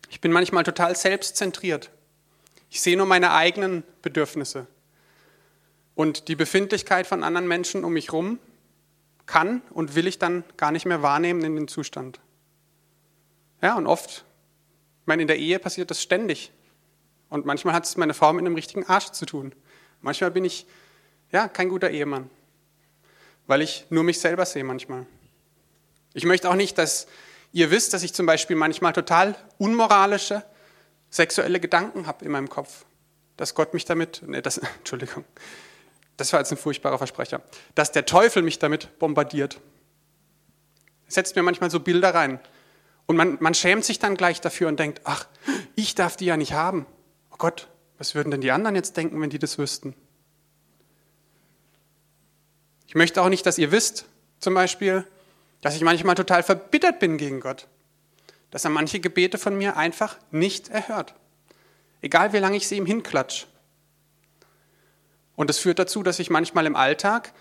Ich 0.10 0.22
bin 0.22 0.32
manchmal 0.32 0.64
total 0.64 0.96
selbstzentriert. 0.96 1.90
Ich 2.70 2.82
sehe 2.82 2.98
nur 2.98 3.06
meine 3.06 3.34
eigenen 3.34 3.84
Bedürfnisse. 4.02 4.68
Und 5.96 6.28
die 6.28 6.36
Befindlichkeit 6.36 7.08
von 7.08 7.24
anderen 7.24 7.48
Menschen 7.48 7.86
um 7.86 7.94
mich 7.94 8.10
herum 8.10 8.40
kann 9.26 9.62
und 9.72 9.96
will 9.96 10.08
ich 10.08 10.20
dann 10.20 10.44
gar 10.58 10.72
nicht 10.72 10.86
mehr 10.86 11.02
wahrnehmen 11.02 11.44
in 11.44 11.56
den 11.56 11.68
Zustand. 11.68 12.20
Ja, 13.66 13.78
und 13.78 13.88
oft, 13.88 14.24
ich 15.02 15.08
meine, 15.08 15.24
in 15.24 15.28
der 15.28 15.40
Ehe 15.40 15.58
passiert 15.58 15.90
das 15.90 16.00
ständig. 16.00 16.52
Und 17.30 17.48
manchmal 17.48 17.74
hat 17.74 17.84
es 17.86 17.98
meine 17.98 18.14
Frau 18.14 18.32
mit 18.32 18.46
einem 18.46 18.54
richtigen 18.54 18.86
Arsch 18.86 19.10
zu 19.10 19.26
tun. 19.26 19.56
Manchmal 20.02 20.30
bin 20.30 20.46
ich, 20.46 20.68
ja, 21.32 21.48
kein 21.48 21.70
guter 21.70 21.90
Ehemann, 21.90 22.30
weil 23.48 23.64
ich 23.64 23.88
nur 23.90 24.04
mich 24.04 24.20
selber 24.20 24.46
sehe 24.46 24.64
manchmal. 24.64 25.08
Ich 26.14 26.26
möchte 26.26 26.48
auch 26.48 26.54
nicht, 26.54 26.78
dass 26.78 27.08
ihr 27.54 27.72
wisst, 27.72 27.96
dass 27.96 28.04
ich 28.04 28.14
zum 28.14 28.28
Beispiel 28.28 28.56
manchmal 28.56 28.94
total 28.94 29.36
unmoralische 29.58 30.46
sexuelle 31.10 31.60
Gedanken 31.60 32.06
habe 32.06 32.24
in 32.24 32.30
meinem 32.30 32.50
Kopf. 32.50 32.86
Dass 33.36 33.56
Gott 33.56 33.74
mich 33.74 33.86
damit, 33.86 34.22
nee, 34.28 34.44
das, 34.44 34.58
Entschuldigung, 34.78 35.26
das 36.18 36.32
war 36.34 36.40
jetzt 36.40 36.52
ein 36.52 36.58
furchtbarer 36.58 37.00
Versprecher, 37.00 37.42
dass 37.74 37.92
der 37.92 38.06
Teufel 38.06 38.44
mich 38.44 38.60
damit 38.60 39.00
bombardiert. 39.00 39.60
Er 41.08 41.12
setzt 41.12 41.36
mir 41.36 41.42
manchmal 41.42 41.72
so 41.72 41.80
Bilder 41.80 42.14
rein. 42.14 42.40
Und 43.08 43.18
man, 43.18 43.38
man 43.40 43.54
schämt 43.54 43.86
sich 43.86 44.00
dann 44.00 44.16
gleich 44.16 44.42
dafür 44.42 44.68
und 44.68 44.80
denkt, 44.80 45.02
ach, 45.04 45.28
ich 45.76 45.96
darf 45.96 46.18
die 46.18 46.26
ja 46.26 46.38
nicht 46.38 46.54
haben. 46.54 46.86
Oh 47.32 47.36
Gott, 47.38 47.68
was 47.98 48.16
würden 48.16 48.32
denn 48.32 48.42
die 48.42 48.52
anderen 48.52 48.76
jetzt 48.76 48.98
denken, 48.98 49.22
wenn 49.22 49.30
die 49.30 49.40
das 49.40 49.58
wüssten? 49.58 49.94
Ich 52.88 52.96
möchte 52.96 53.22
auch 53.22 53.30
nicht, 53.30 53.46
dass 53.46 53.58
ihr 53.58 53.72
wisst, 53.72 54.06
zum 54.40 54.54
Beispiel, 54.54 55.06
dass 55.62 55.76
ich 55.76 55.82
manchmal 55.82 56.16
total 56.16 56.44
verbittert 56.44 57.00
bin 57.00 57.18
gegen 57.18 57.40
Gott. 57.40 57.68
Dass 58.52 58.64
er 58.64 58.70
manche 58.70 59.00
Gebete 59.00 59.38
von 59.38 59.58
mir 59.58 59.78
einfach 59.78 60.18
nicht 60.32 60.70
erhört. 60.70 61.14
Egal 62.02 62.34
wie 62.34 62.38
lange 62.38 62.58
ich 62.58 62.68
sie 62.68 62.78
ihm 62.78 62.86
hinklatsche. 62.86 63.48
Und 65.36 65.50
das 65.50 65.58
führt 65.58 65.80
dazu, 65.80 66.04
dass 66.04 66.20
ich 66.20 66.30
manchmal 66.30 66.66
im 66.66 66.76
Alltag 66.76 67.34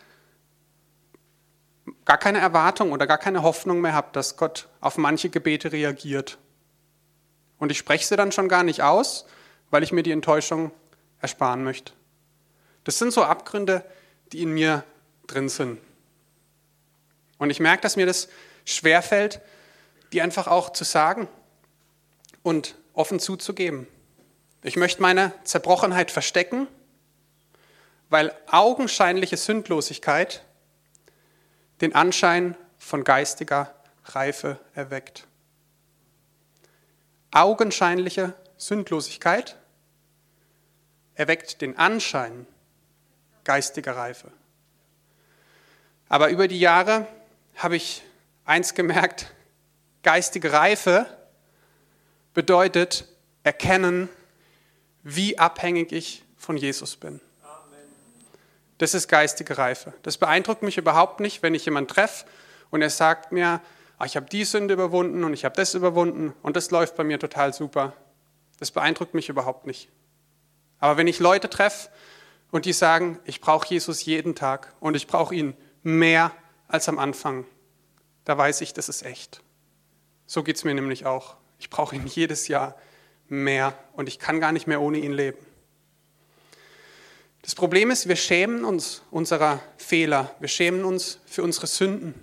gar 2.05 2.19
keine 2.19 2.39
Erwartung 2.39 2.93
oder 2.93 3.07
gar 3.07 3.19
keine 3.19 3.43
Hoffnung 3.43 3.81
mehr 3.81 3.95
habe, 3.95 4.09
dass 4.13 4.37
Gott 4.37 4.69
auf 4.81 4.99
manche 4.99 5.31
Gebete 5.31 5.73
reagiert. 5.73 6.39
Und 7.59 7.71
ich 7.71 7.79
spreche 7.79 8.07
sie 8.07 8.17
dann 8.17 8.33
schon 8.33 8.49
gar 8.49 8.63
nicht 8.63 8.83
aus, 8.83 9.27
weil 9.71 9.83
ich 9.83 9.93
mir 9.93 10.03
die 10.03 10.13
Enttäuschung 10.13 10.71
ersparen 11.21 11.65
möchte. 11.65 11.93
Das 12.85 12.99
sind 12.99 13.13
so 13.13 13.25
Abgründe, 13.25 13.85
die 14.33 14.43
in 14.43 14.51
mir 14.51 14.85
drin 15.27 15.49
sind. 15.49 15.81
Und 17.39 17.51
ich 17.51 17.61
merke, 17.61 17.83
dass 17.83 17.97
mir 17.97 18.07
das 18.07 18.29
schwerfällt, 18.65 19.41
die 20.13 20.21
einfach 20.21 20.47
auch 20.47 20.71
zu 20.71 20.85
sagen 20.85 21.29
und 22.43 22.77
offen 22.93 23.19
zuzugeben. 23.19 23.87
Ich 24.63 24.77
möchte 24.77 25.03
meine 25.03 25.33
Zerbrochenheit 25.45 26.11
verstecken 26.11 26.69
weil 28.15 28.33
augenscheinliche 28.47 29.37
Sündlosigkeit 29.37 30.45
den 31.85 31.95
Anschein 31.95 32.57
von 32.79 33.05
geistiger 33.05 33.75
Reife 34.07 34.59
erweckt. 34.75 35.27
Augenscheinliche 37.31 38.33
Sündlosigkeit 38.57 39.59
erweckt 41.15 41.61
den 41.61 41.77
Anschein 41.77 42.47
geistiger 43.45 43.97
Reife. 43.97 44.33
Aber 46.09 46.31
über 46.31 46.49
die 46.49 46.59
Jahre 46.59 47.07
habe 47.57 47.77
ich 47.77 48.03
eins 48.47 48.73
gemerkt, 48.73 49.31
geistige 50.03 50.55
Reife 50.55 51.07
bedeutet 52.33 53.07
erkennen, 53.43 54.09
wie 55.03 55.39
abhängig 55.39 55.93
ich 55.93 56.25
von 56.39 56.57
Jesus 56.57 56.97
bin. 56.97 57.21
Das 58.79 58.95
ist 58.95 59.09
geistige 59.09 59.57
Reife. 59.57 59.93
Das 60.03 60.19
beeindruckt 60.19 60.63
mich 60.63 60.79
überhaupt 60.79 61.21
nicht, 61.21 61.43
wenn 61.43 61.55
ich 61.55 61.65
jemanden 61.65 61.89
treffe 61.89 62.27
und 62.71 62.83
er 62.83 62.91
sagt 62.91 63.33
mir, 63.33 63.61
ah, 63.99 64.05
ich 64.05 64.17
habe 64.17 64.27
die 64.27 64.45
Sünde 64.45 64.75
überwunden 64.75 65.25
und 65.25 65.33
ich 65.33 65.45
habe 65.45 65.55
das 65.55 65.75
überwunden 65.75 66.35
und 66.43 66.57
das 66.57 66.71
läuft 66.71 66.97
bei 66.97 67.05
mir 67.05 67.19
total 67.19 67.53
super. 67.53 67.93
Das 68.59 68.71
beeindruckt 68.71 69.15
mich 69.15 69.29
überhaupt 69.29 69.67
nicht. 69.67 69.91
Aber 70.79 70.97
wenn 70.97 71.07
ich 71.07 71.19
Leute 71.21 71.49
treffe 71.49 71.89
und 72.51 72.65
die 72.65 72.73
sagen, 72.73 73.19
ich 73.25 73.41
brauche 73.41 73.69
Jesus 73.69 74.05
jeden 74.05 74.35
Tag 74.35 74.75
und 74.81 74.97
ich 74.97 75.07
brauche 75.07 75.35
ihn 75.35 75.57
mehr 75.83 76.33
als 76.69 76.89
am 76.89 76.99
Anfang, 76.99 77.47
da 78.25 78.37
weiß 78.37 78.61
ich, 78.63 78.73
das 78.73 78.89
ist 78.89 79.03
echt. 79.03 79.43
So 80.27 80.43
geht 80.43 80.57
es 80.57 80.65
mir 80.65 80.75
nämlich 80.75 81.07
auch. 81.07 81.37
Ich 81.59 81.71
brauche 81.71 81.95
ihn 81.95 82.07
jedes 82.07 82.49
Jahr 82.49 82.77
mehr 83.29 83.77
und 83.93 84.09
ich 84.09 84.19
kann 84.19 84.41
gar 84.41 84.53
nicht 84.53 84.67
mehr 84.67 84.81
ohne 84.81 84.99
ihn 84.99 85.13
leben. 85.13 85.44
Das 87.45 87.55
Problem 87.55 87.91
ist, 87.91 88.09
wir 88.09 88.17
schämen 88.17 88.65
uns 88.65 89.03
unserer 89.11 89.61
Fehler, 89.77 90.35
wir 90.41 90.49
schämen 90.49 90.83
uns 90.83 91.19
für 91.27 91.43
unsere 91.43 91.67
Sünden. 91.67 92.15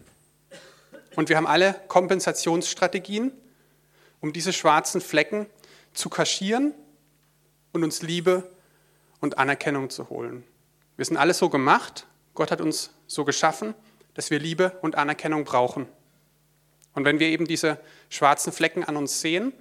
Und 1.15 1.29
wir 1.29 1.37
haben 1.37 1.45
alle 1.45 1.75
Kompensationsstrategien, 1.89 3.31
um 4.19 4.33
diese 4.33 4.51
schwarzen 4.51 4.99
Flecken 4.99 5.45
zu 5.93 6.09
kaschieren 6.09 6.73
und 7.71 7.83
uns 7.83 8.01
Liebe 8.01 8.49
und 9.19 9.37
Anerkennung 9.37 9.91
zu 9.91 10.09
holen. 10.09 10.43
Wir 10.97 11.05
sind 11.05 11.17
alle 11.17 11.35
so 11.35 11.49
gemacht, 11.49 12.07
Gott 12.33 12.49
hat 12.49 12.59
uns 12.59 12.89
so 13.05 13.23
geschaffen, 13.23 13.75
dass 14.15 14.31
wir 14.31 14.39
Liebe 14.39 14.75
und 14.81 14.95
Anerkennung 14.95 15.43
brauchen. 15.43 15.85
Und 16.93 17.05
wenn 17.05 17.19
wir 17.19 17.27
eben 17.27 17.45
diese 17.45 17.79
schwarzen 18.09 18.51
Flecken 18.51 18.83
an 18.83 18.97
uns 18.97 19.21
sehen, 19.21 19.53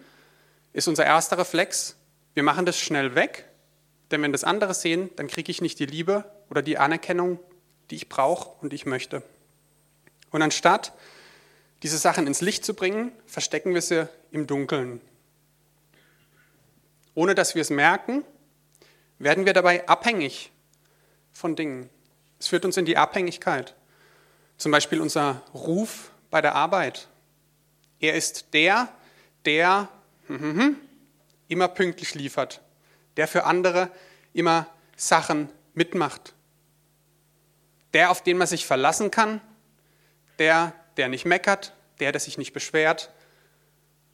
ist 0.72 0.88
unser 0.88 1.04
erster 1.04 1.36
Reflex, 1.36 1.96
wir 2.32 2.44
machen 2.44 2.64
das 2.64 2.80
schnell 2.80 3.14
weg 3.14 3.49
denn 4.10 4.22
wenn 4.22 4.32
das 4.32 4.44
andere 4.44 4.74
sehen, 4.74 5.10
dann 5.16 5.28
kriege 5.28 5.50
ich 5.50 5.60
nicht 5.60 5.78
die 5.78 5.86
Liebe 5.86 6.24
oder 6.48 6.62
die 6.62 6.78
Anerkennung, 6.78 7.38
die 7.90 7.96
ich 7.96 8.08
brauche 8.08 8.50
und 8.60 8.70
die 8.70 8.76
ich 8.76 8.86
möchte. 8.86 9.22
Und 10.30 10.42
anstatt 10.42 10.92
diese 11.82 11.98
Sachen 11.98 12.26
ins 12.26 12.40
Licht 12.40 12.64
zu 12.64 12.74
bringen, 12.74 13.12
verstecken 13.26 13.74
wir 13.74 13.82
sie 13.82 14.08
im 14.32 14.46
Dunkeln. 14.46 15.00
Ohne 17.14 17.34
dass 17.34 17.54
wir 17.54 17.62
es 17.62 17.70
merken, 17.70 18.24
werden 19.18 19.46
wir 19.46 19.52
dabei 19.52 19.86
abhängig 19.88 20.50
von 21.32 21.56
Dingen. 21.56 21.88
Es 22.38 22.48
führt 22.48 22.64
uns 22.64 22.76
in 22.76 22.84
die 22.84 22.96
Abhängigkeit. 22.96 23.74
Zum 24.56 24.72
Beispiel 24.72 25.00
unser 25.00 25.42
Ruf 25.54 26.10
bei 26.30 26.40
der 26.40 26.54
Arbeit. 26.54 27.08
Er 27.98 28.14
ist 28.14 28.52
der, 28.52 28.88
der 29.44 29.88
hm, 30.26 30.40
hm, 30.40 30.58
hm, 30.58 30.76
immer 31.48 31.68
pünktlich 31.68 32.14
liefert 32.14 32.60
der 33.16 33.28
für 33.28 33.44
andere 33.44 33.90
immer 34.32 34.66
Sachen 34.96 35.48
mitmacht. 35.74 36.34
Der, 37.92 38.10
auf 38.10 38.22
den 38.22 38.38
man 38.38 38.46
sich 38.46 38.66
verlassen 38.66 39.10
kann, 39.10 39.40
der, 40.38 40.72
der 40.96 41.08
nicht 41.08 41.24
meckert, 41.24 41.74
der, 41.98 42.12
der 42.12 42.20
sich 42.20 42.38
nicht 42.38 42.52
beschwert. 42.52 43.10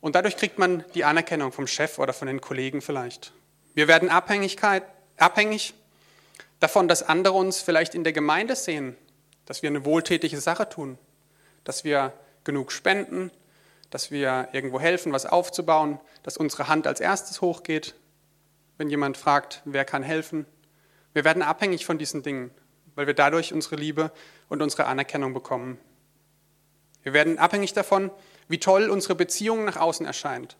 Und 0.01 0.15
dadurch 0.15 0.37
kriegt 0.37 0.59
man 0.59 0.85
die 0.95 1.05
Anerkennung 1.05 1.53
vom 1.53 1.67
Chef 1.67 1.99
oder 1.99 2.13
von 2.13 2.29
den 2.29 2.41
Kollegen 2.41 2.81
vielleicht. 2.81 3.33
Wir 3.75 3.89
werden 3.89 4.09
Abhängigkeit, 4.09 4.83
abhängig 5.17 5.75
davon, 6.61 6.89
dass 6.89 7.03
andere 7.03 7.35
uns 7.35 7.61
vielleicht 7.61 7.95
in 7.95 8.05
der 8.05 8.13
Gemeinde 8.13 8.57
sehen, 8.57 8.97
dass 9.45 9.63
wir 9.63 9.71
eine 9.71 9.85
wohltätige 9.85 10.41
Sache 10.41 10.69
tun, 10.69 10.99
dass 11.65 11.85
wir 11.85 12.13
genug 12.45 12.73
spenden, 12.73 13.31
dass 13.91 14.11
wir 14.11 14.49
irgendwo 14.53 14.81
helfen, 14.81 15.13
was 15.13 15.27
aufzubauen, 15.27 16.01
dass 16.23 16.37
unsere 16.37 16.69
Hand 16.69 16.87
als 16.87 17.01
erstes 17.01 17.41
hochgeht, 17.41 17.95
wenn 18.79 18.91
jemand 18.91 19.17
fragt, 19.17 19.63
wer 19.65 19.85
kann 19.85 20.03
helfen. 20.03 20.47
Wir 21.15 21.25
werden 21.25 21.43
abhängig 21.43 21.87
von 21.87 21.99
diesen 21.99 22.23
Dingen, 22.23 22.51
weil 22.95 23.07
wir 23.07 23.15
dadurch 23.15 23.53
unsere 23.53 23.77
Liebe 23.77 24.13
und 24.49 24.63
unsere 24.63 24.87
Anerkennung 24.87 25.33
bekommen. 25.33 25.79
Wir 27.03 27.13
werden 27.13 27.39
abhängig 27.39 27.73
davon, 27.73 28.11
wie 28.49 28.59
toll 28.59 28.91
unsere 28.91 29.15
Beziehung 29.15 29.65
nach 29.65 29.77
außen 29.77 30.07
erscheint, 30.07 30.57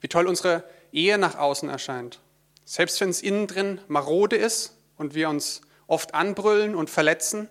wie 0.00 0.08
toll 0.08 0.26
unsere 0.26 0.64
Ehe 0.92 1.18
nach 1.18 1.36
außen 1.36 1.68
erscheint. 1.68 2.20
Selbst 2.64 3.00
wenn 3.00 3.10
es 3.10 3.22
innen 3.22 3.46
drin 3.46 3.80
marode 3.88 4.36
ist 4.36 4.76
und 4.96 5.14
wir 5.14 5.28
uns 5.28 5.60
oft 5.86 6.14
anbrüllen 6.14 6.74
und 6.74 6.90
verletzen, 6.90 7.48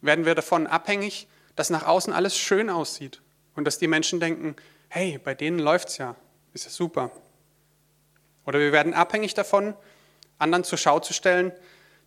werden 0.00 0.24
wir 0.24 0.34
davon 0.34 0.66
abhängig, 0.66 1.28
dass 1.56 1.70
nach 1.70 1.86
außen 1.86 2.12
alles 2.12 2.36
schön 2.36 2.70
aussieht 2.70 3.22
und 3.54 3.64
dass 3.64 3.78
die 3.78 3.86
Menschen 3.86 4.20
denken, 4.20 4.56
hey, 4.88 5.18
bei 5.22 5.34
denen 5.34 5.58
läuft's 5.58 5.98
ja, 5.98 6.16
ist 6.54 6.64
ja 6.64 6.70
super. 6.70 7.10
Oder 8.46 8.58
wir 8.58 8.72
werden 8.72 8.94
abhängig 8.94 9.34
davon, 9.34 9.74
anderen 10.38 10.64
zur 10.64 10.78
Schau 10.78 11.00
zu 11.00 11.12
stellen, 11.12 11.52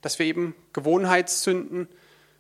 dass 0.02 0.20
wir 0.20 0.26
eben 0.26 0.56
Gewohnheitssünden 0.74 1.88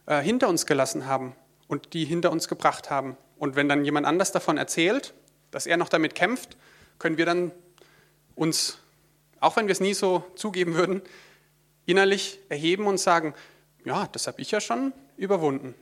äh, 0.06 0.22
hinter 0.22 0.50
uns 0.50 0.66
gelassen 0.66 1.08
haben 1.08 1.36
und 1.68 1.94
die 1.94 2.06
hinter 2.06 2.32
uns 2.32 2.48
gebracht 2.48 2.90
haben. 2.90 3.18
Und 3.38 3.56
wenn 3.56 3.70
dann 3.70 3.86
jemand 3.86 4.06
anders 4.06 4.32
davon 4.32 4.58
erzählt, 4.58 5.14
dass 5.52 5.66
er 5.66 5.78
noch 5.78 5.90
damit 5.90 6.16
kämpft, 6.16 6.58
können 7.00 7.18
wir 7.18 7.26
dann 7.26 7.52
uns, 8.36 8.80
auch 9.40 9.56
wenn 9.56 9.68
wir 9.68 9.72
es 9.72 9.80
nie 9.80 9.94
so 9.94 10.24
zugeben 10.36 10.76
würden, 10.76 11.02
innerlich 11.86 12.40
erheben 12.50 12.88
und 12.88 13.00
sagen, 13.00 13.34
ja, 13.84 14.08
das 14.12 14.28
habe 14.28 14.42
ich 14.42 14.52
ja 14.52 14.60
schon 14.60 14.94
überwunden. 15.18 15.76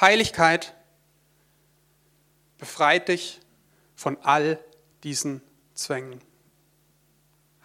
Heiligkeit 0.00 0.74
befreit 2.58 3.08
dich 3.08 3.40
von 3.94 4.18
all 4.22 4.58
diesen 5.04 5.42
Zwängen. 5.74 6.20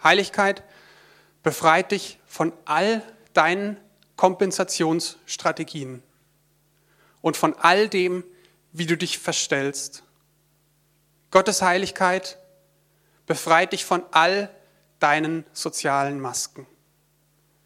Heiligkeit 0.02 0.62
befreit 1.42 1.92
dich 1.92 2.18
von 2.26 2.52
all 2.64 3.02
deinen 3.32 3.78
Kompensationsstrategien 4.16 6.02
und 7.20 7.36
von 7.36 7.54
all 7.54 7.88
dem, 7.88 8.24
wie 8.72 8.86
du 8.86 8.96
dich 8.96 9.18
verstellst. 9.18 10.02
Gottes 11.30 11.62
Heiligkeit 11.62 12.38
befreit 13.26 13.72
dich 13.72 13.84
von 13.84 14.02
all 14.12 14.50
deinen 14.98 15.44
sozialen 15.52 16.20
Masken. 16.20 16.66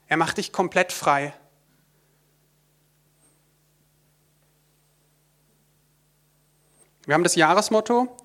Er 0.07 0.17
macht 0.17 0.37
dich 0.37 0.53
komplett 0.53 0.93
frei. 0.93 1.33
Wir 7.05 7.15
haben 7.15 7.25
das 7.25 7.35
Jahresmotto, 7.35 8.17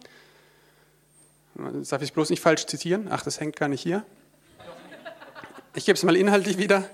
Jetzt 1.74 1.92
darf 1.92 2.02
ich 2.02 2.10
es 2.10 2.14
bloß 2.14 2.30
nicht 2.30 2.42
falsch 2.42 2.68
zitieren, 2.68 3.08
ach, 3.10 3.24
das 3.24 3.40
hängt 3.40 3.56
gar 3.56 3.68
nicht 3.68 3.82
hier. 3.82 4.06
Ich 5.74 5.86
gebe 5.86 5.96
es 5.96 6.04
mal 6.04 6.16
inhaltlich 6.16 6.58
wieder. 6.58 6.88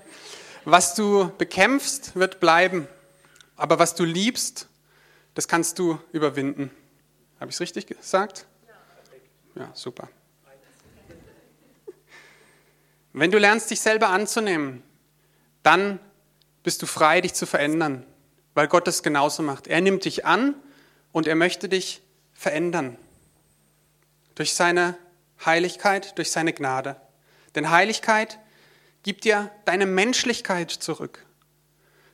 Was 0.64 0.96
du 0.96 1.32
bekämpfst, 1.38 2.16
wird 2.16 2.40
bleiben, 2.40 2.88
aber 3.58 3.78
was 3.80 3.96
du 3.96 4.06
liebst, 4.06 4.70
das 5.34 5.50
kannst 5.50 5.80
du 5.80 6.00
überwinden. 6.14 6.72
Habe 7.40 7.50
ich 7.50 7.56
es 7.56 7.62
richtig 7.62 7.88
gesagt? 7.88 8.46
Ja, 9.56 9.70
super. 9.74 10.10
Wenn 13.12 13.32
du 13.32 13.38
lernst, 13.38 13.70
dich 13.70 13.82
selber 13.82 14.10
anzunehmen, 14.10 14.82
dann 15.62 16.00
bist 16.64 16.82
du 16.82 16.86
frei, 16.86 17.20
dich 17.20 17.34
zu 17.34 17.46
verändern, 17.46 18.06
weil 18.54 18.68
Gott 18.68 18.88
es 18.88 19.04
genauso 19.04 19.44
macht. 19.44 19.68
Er 19.68 19.82
nimmt 19.82 20.06
dich 20.06 20.26
an 20.26 20.56
und 21.12 21.28
er 21.28 21.36
möchte 21.36 21.68
dich 21.68 22.02
verändern. 22.34 22.98
Durch 24.36 24.54
seine 24.54 24.98
Heiligkeit, 25.46 26.18
durch 26.18 26.32
seine 26.32 26.54
Gnade. 26.54 27.00
Denn 27.56 27.70
Heiligkeit 27.70 28.40
gibt 29.04 29.26
dir 29.26 29.52
deine 29.66 29.86
Menschlichkeit 29.86 30.72
zurück. 30.72 31.26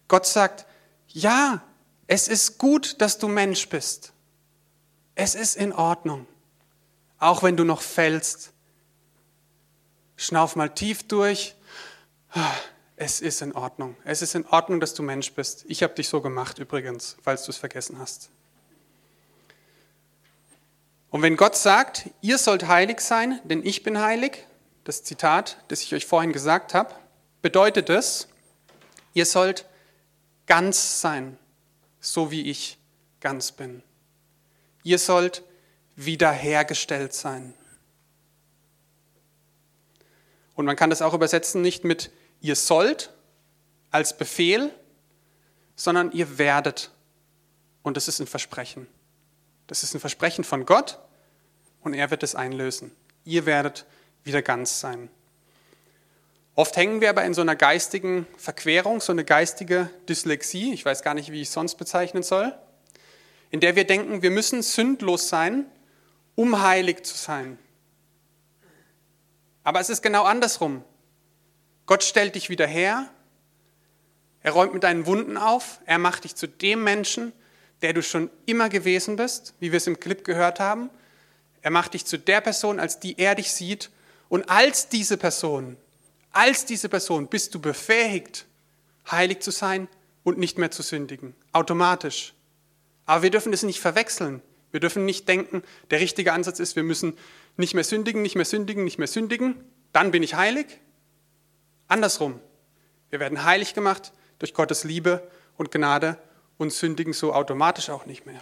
Gott 0.07 0.25
sagt, 0.25 0.65
ja, 1.07 1.63
es 2.07 2.27
ist 2.27 2.57
gut, 2.57 3.01
dass 3.01 3.17
du 3.17 3.27
Mensch 3.27 3.69
bist. 3.69 4.13
Es 5.15 5.35
ist 5.35 5.55
in 5.55 5.73
Ordnung. 5.73 6.27
Auch 7.19 7.43
wenn 7.43 7.57
du 7.57 7.63
noch 7.63 7.81
fällst, 7.81 8.53
Schnauf 10.21 10.57
mal 10.57 10.67
tief 10.67 11.07
durch. 11.07 11.55
Es 12.97 13.21
ist 13.21 13.41
in 13.41 13.53
Ordnung. 13.53 13.95
Es 14.03 14.21
ist 14.21 14.35
in 14.35 14.45
Ordnung, 14.47 14.81
dass 14.81 14.93
du 14.93 15.01
Mensch 15.01 15.31
bist. 15.31 15.63
Ich 15.69 15.81
habe 15.81 15.93
dich 15.93 16.09
so 16.09 16.19
gemacht 16.19 16.59
übrigens, 16.59 17.15
falls 17.21 17.45
du 17.45 17.51
es 17.51 17.57
vergessen 17.57 17.99
hast. 17.99 18.29
Und 21.11 21.21
wenn 21.21 21.37
Gott 21.37 21.55
sagt, 21.55 22.09
ihr 22.21 22.37
sollt 22.37 22.67
heilig 22.67 23.01
sein, 23.01 23.39
denn 23.43 23.65
ich 23.65 23.83
bin 23.83 23.99
heilig, 23.99 24.45
das 24.83 25.03
Zitat, 25.03 25.57
das 25.67 25.81
ich 25.81 25.93
euch 25.93 26.05
vorhin 26.05 26.33
gesagt 26.33 26.73
habe, 26.73 26.93
bedeutet 27.41 27.89
es, 27.89 28.27
ihr 29.13 29.25
sollt 29.25 29.65
ganz 30.45 31.01
sein, 31.01 31.37
so 31.99 32.31
wie 32.31 32.49
ich 32.49 32.77
ganz 33.19 33.51
bin. 33.51 33.83
Ihr 34.83 34.99
sollt 34.99 35.43
wiederhergestellt 35.95 37.13
sein. 37.13 37.53
Und 40.55 40.65
man 40.65 40.75
kann 40.75 40.89
das 40.89 41.01
auch 41.01 41.13
übersetzen 41.13 41.61
nicht 41.61 41.83
mit 41.83 42.11
ihr 42.41 42.55
sollt 42.55 43.13
als 43.91 44.17
Befehl, 44.17 44.71
sondern 45.75 46.11
ihr 46.11 46.37
werdet. 46.37 46.91
Und 47.81 47.97
das 47.97 48.07
ist 48.07 48.19
ein 48.19 48.27
Versprechen. 48.27 48.87
Das 49.69 49.83
ist 49.83 49.93
ein 49.93 49.99
Versprechen 49.99 50.43
von 50.43 50.65
Gott 50.65 50.97
und 51.81 51.93
er 51.93 52.09
wird 52.09 52.23
es 52.23 52.33
einlösen. 52.33 52.89
Ihr 53.23 53.45
werdet 53.45 53.85
wieder 54.23 54.41
ganz 54.41 54.79
sein. 54.79 55.09
Oft 56.55 56.75
hängen 56.75 57.01
wir 57.01 57.11
aber 57.11 57.23
in 57.23 57.35
so 57.35 57.41
einer 57.41 57.55
geistigen 57.55 58.25
Verquerung, 58.35 58.99
so 58.99 59.11
eine 59.11 59.23
geistige 59.23 59.91
Dyslexie, 60.09 60.73
ich 60.73 60.83
weiß 60.83 61.03
gar 61.03 61.13
nicht, 61.13 61.31
wie 61.31 61.39
ich 61.43 61.49
es 61.49 61.53
sonst 61.53 61.75
bezeichnen 61.75 62.23
soll, 62.23 62.51
in 63.51 63.59
der 63.59 63.75
wir 63.75 63.85
denken, 63.85 64.23
wir 64.23 64.31
müssen 64.31 64.63
sündlos 64.63 65.29
sein, 65.29 65.67
um 66.33 66.63
heilig 66.63 67.03
zu 67.03 67.15
sein. 67.15 67.59
Aber 69.63 69.79
es 69.79 69.91
ist 69.91 70.01
genau 70.01 70.23
andersrum. 70.23 70.83
Gott 71.85 72.03
stellt 72.03 72.33
dich 72.33 72.49
wieder 72.49 72.65
her, 72.65 73.07
er 74.41 74.53
räumt 74.53 74.73
mit 74.73 74.83
deinen 74.83 75.05
Wunden 75.05 75.37
auf, 75.37 75.79
er 75.85 75.99
macht 75.99 76.23
dich 76.23 76.33
zu 76.33 76.47
dem 76.47 76.83
Menschen, 76.83 77.33
der 77.81 77.93
du 77.93 78.03
schon 78.03 78.29
immer 78.45 78.69
gewesen 78.69 79.15
bist, 79.15 79.53
wie 79.59 79.71
wir 79.71 79.77
es 79.77 79.87
im 79.87 79.99
Clip 79.99 80.23
gehört 80.23 80.59
haben. 80.59 80.89
Er 81.61 81.71
macht 81.71 81.93
dich 81.93 82.05
zu 82.05 82.17
der 82.17 82.41
Person, 82.41 82.79
als 82.79 82.99
die 82.99 83.17
er 83.17 83.35
dich 83.35 83.51
sieht. 83.51 83.89
Und 84.27 84.49
als 84.49 84.89
diese 84.89 85.17
Person, 85.17 85.77
als 86.31 86.65
diese 86.65 86.89
Person 86.89 87.27
bist 87.27 87.55
du 87.55 87.59
befähigt, 87.59 88.45
heilig 89.09 89.39
zu 89.39 89.51
sein 89.51 89.87
und 90.23 90.37
nicht 90.37 90.57
mehr 90.57 90.71
zu 90.71 90.83
sündigen. 90.83 91.33
Automatisch. 91.51 92.33
Aber 93.05 93.23
wir 93.23 93.31
dürfen 93.31 93.51
das 93.51 93.63
nicht 93.63 93.79
verwechseln. 93.79 94.41
Wir 94.71 94.79
dürfen 94.79 95.05
nicht 95.05 95.27
denken, 95.27 95.63
der 95.89 95.99
richtige 95.99 96.33
Ansatz 96.33 96.59
ist, 96.59 96.75
wir 96.75 96.83
müssen 96.83 97.17
nicht 97.57 97.73
mehr 97.73 97.83
sündigen, 97.83 98.21
nicht 98.21 98.35
mehr 98.35 98.45
sündigen, 98.45 98.83
nicht 98.83 98.99
mehr 98.99 99.07
sündigen, 99.07 99.55
dann 99.91 100.11
bin 100.11 100.21
ich 100.21 100.35
heilig. 100.35 100.67
Andersrum. 101.87 102.39
Wir 103.09 103.19
werden 103.19 103.43
heilig 103.43 103.73
gemacht 103.73 104.13
durch 104.37 104.53
Gottes 104.53 104.83
Liebe 104.83 105.27
und 105.57 105.71
Gnade 105.71 106.17
und 106.59 106.71
sündigen 106.71 107.13
so 107.13 107.33
automatisch 107.33 107.89
auch 107.89 108.05
nicht 108.05 108.27
mehr. 108.27 108.41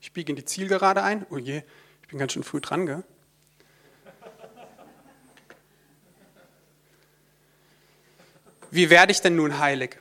Ich 0.00 0.12
biege 0.12 0.32
in 0.32 0.36
die 0.36 0.44
Zielgerade 0.44 1.04
ein. 1.04 1.24
Oh 1.30 1.36
je, 1.36 1.62
ich 2.02 2.08
bin 2.08 2.18
ganz 2.18 2.32
schön 2.32 2.42
früh 2.42 2.60
dran, 2.60 2.86
gell? 2.86 3.04
Wie 8.72 8.88
werde 8.88 9.12
ich 9.12 9.20
denn 9.20 9.36
nun 9.36 9.58
heilig? 9.58 9.98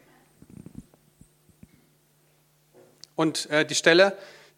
Und 3.15 3.49
äh, 3.49 3.65
die 3.65 3.75
Stelle, 3.75 4.17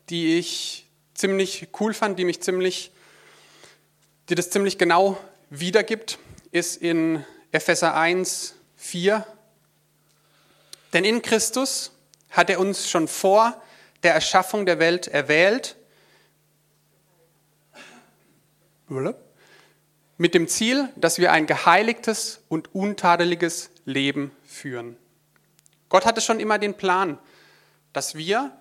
die 0.09 0.37
ich 0.37 0.85
ziemlich 1.15 1.69
cool 1.79 1.93
fand, 1.93 2.19
die 2.19 2.25
mich 2.25 2.41
ziemlich, 2.41 2.91
die 4.29 4.35
das 4.35 4.51
ziemlich 4.51 4.77
genau 4.77 5.17
wiedergibt, 5.49 6.19
ist 6.51 6.75
in 6.81 7.25
Epheser 7.51 7.95
1, 7.95 8.55
4. 8.75 9.25
Denn 10.93 11.06
in 11.06 11.21
Christus 11.21 11.91
hat 12.30 12.49
er 12.49 12.60
uns 12.60 12.89
schon 12.89 13.08
vor 13.08 13.62
der 14.04 14.13
Erschaffung 14.13 14.65
der 14.65 14.80
Welt 14.80 15.08
erwählt, 15.08 15.75
mit 20.17 20.34
dem 20.34 20.47
Ziel, 20.47 20.89
dass 20.95 21.17
wir 21.17 21.32
ein 21.32 21.47
geheiligtes 21.47 22.41
und 22.49 22.75
untadeliges 22.75 23.69
Leben 23.86 24.32
führen. 24.43 24.97
Gott 25.89 26.06
hatte 26.06 26.21
schon 26.21 26.39
immer 26.39 26.60
den 26.60 26.75
Plan, 26.75 27.17
dass 27.93 28.15
wir 28.15 28.51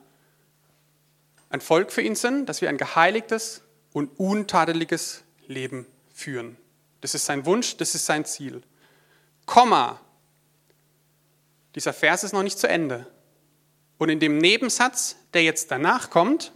ein 1.48 1.60
Volk 1.60 1.92
für 1.92 2.02
ihn 2.02 2.14
sind, 2.14 2.48
dass 2.48 2.60
wir 2.60 2.68
ein 2.68 2.78
geheiligtes 2.78 3.62
und 3.92 4.18
untadeliges 4.18 5.22
Leben 5.48 5.86
führen. 6.14 6.56
Das 7.00 7.14
ist 7.14 7.24
sein 7.24 7.44
Wunsch, 7.44 7.76
das 7.76 7.94
ist 7.94 8.06
sein 8.06 8.24
Ziel. 8.24 8.62
Komma. 9.46 10.00
Dieser 11.74 11.92
Vers 11.92 12.24
ist 12.24 12.32
noch 12.32 12.42
nicht 12.42 12.58
zu 12.58 12.68
Ende. 12.68 13.06
Und 13.98 14.08
in 14.08 14.20
dem 14.20 14.38
Nebensatz, 14.38 15.16
der 15.34 15.42
jetzt 15.42 15.70
danach 15.70 16.10
kommt, 16.10 16.52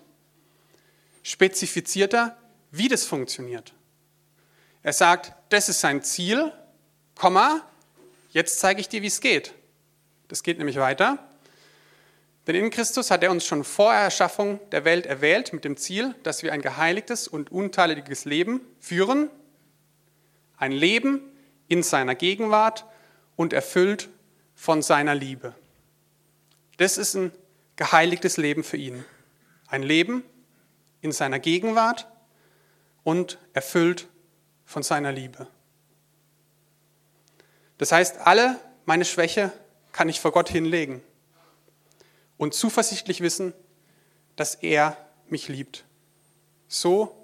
spezifiziert 1.22 2.14
er, 2.14 2.36
wie 2.70 2.88
das 2.88 3.04
funktioniert. 3.04 3.74
Er 4.82 4.92
sagt, 4.92 5.32
das 5.50 5.68
ist 5.68 5.80
sein 5.80 6.02
Ziel, 6.02 6.52
Komma, 7.14 7.62
jetzt 8.30 8.58
zeige 8.58 8.80
ich 8.80 8.88
dir, 8.88 9.02
wie 9.02 9.06
es 9.06 9.20
geht. 9.20 9.54
Das 10.28 10.42
geht 10.42 10.58
nämlich 10.58 10.76
weiter. 10.76 11.18
Denn 12.46 12.56
in 12.56 12.70
Christus 12.70 13.10
hat 13.10 13.22
er 13.22 13.30
uns 13.30 13.46
schon 13.46 13.64
vor 13.64 13.94
Erschaffung 13.94 14.60
der 14.70 14.84
Welt 14.84 15.06
erwählt 15.06 15.52
mit 15.52 15.64
dem 15.64 15.76
Ziel, 15.76 16.14
dass 16.22 16.42
wir 16.42 16.52
ein 16.52 16.60
geheiligtes 16.60 17.28
und 17.28 17.50
unteiliges 17.52 18.26
Leben 18.26 18.60
führen. 18.80 19.30
Ein 20.58 20.72
Leben 20.72 21.20
in 21.68 21.82
seiner 21.82 22.14
Gegenwart 22.14 22.84
und 23.36 23.52
erfüllt 23.52 24.10
von 24.54 24.82
seiner 24.82 25.14
Liebe. 25.14 25.54
Das 26.76 26.98
ist 26.98 27.14
ein 27.14 27.32
geheiligtes 27.76 28.36
Leben 28.36 28.64
für 28.64 28.76
ihn. 28.76 29.04
Ein 29.66 29.82
Leben 29.82 30.24
in 31.00 31.12
seiner 31.12 31.38
Gegenwart 31.38 32.08
und 33.02 33.38
erfüllt 33.52 34.08
von 34.64 34.82
seiner 34.82 35.12
Liebe. 35.12 35.46
Das 37.78 37.92
heißt, 37.92 38.18
alle 38.18 38.58
meine 38.86 39.04
Schwäche 39.04 39.52
kann 39.92 40.08
ich 40.08 40.20
vor 40.20 40.32
Gott 40.32 40.48
hinlegen 40.48 41.02
und 42.36 42.54
zuversichtlich 42.54 43.20
wissen, 43.20 43.52
dass 44.36 44.54
er 44.54 44.96
mich 45.28 45.48
liebt. 45.48 45.84
So 46.68 47.16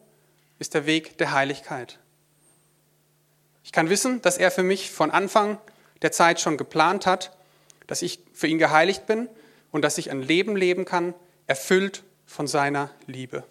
ist 0.59 0.75
der 0.75 0.87
Weg 0.87 1.19
der 1.19 1.33
Heiligkeit. 1.33 1.99
Ich 3.65 3.73
kann 3.73 3.89
wissen, 3.89 4.23
dass 4.23 4.39
er 4.39 4.51
für 4.51 4.63
mich 4.63 4.91
von 4.91 5.11
Anfang 5.11 5.59
der 6.03 6.13
Zeit 6.13 6.41
schon 6.41 6.57
geplant 6.57 7.07
hat, 7.07 7.37
dass 7.87 8.03
ich 8.03 8.21
für 8.33 8.47
ihn 8.47 8.59
geheiligt 8.59 9.07
bin 9.07 9.29
und 9.71 9.83
dass 9.83 9.99
ich 9.99 10.11
ein 10.11 10.23
Leben 10.23 10.57
leben 10.57 10.85
kann, 10.85 11.15
erfüllt 11.47 12.03
von 12.27 12.47
seiner 12.47 12.91
Liebe. 13.07 13.45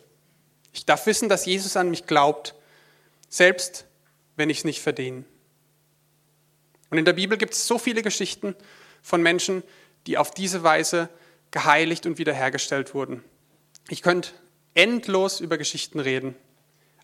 Ich 0.71 0.85
darf 0.85 1.05
wissen, 1.05 1.29
dass 1.29 1.45
Jesus 1.45 1.75
an 1.75 1.89
mich 1.89 2.07
glaubt, 2.07 2.55
selbst 3.27 3.85
wenn 4.35 4.49
ich 4.49 4.59
es 4.59 4.63
nicht 4.63 4.81
verdiene. 4.81 5.25
Und 6.89 6.97
in 6.97 7.05
der 7.05 7.13
Bibel 7.13 7.37
gibt 7.37 7.53
es 7.53 7.67
so 7.67 7.77
viele 7.77 8.01
Geschichten 8.01 8.55
von 9.01 9.21
Menschen, 9.21 9.63
die 10.07 10.17
auf 10.17 10.31
diese 10.31 10.63
Weise 10.63 11.09
geheiligt 11.51 12.05
und 12.05 12.17
wiederhergestellt 12.17 12.93
wurden. 12.93 13.23
Ich 13.89 14.01
könnte 14.01 14.31
endlos 14.73 15.39
über 15.39 15.57
Geschichten 15.57 15.99
reden. 15.99 16.35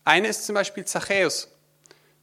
Eine 0.04 0.28
ist 0.28 0.46
zum 0.46 0.54
Beispiel 0.54 0.84
Zachäus. 0.84 1.50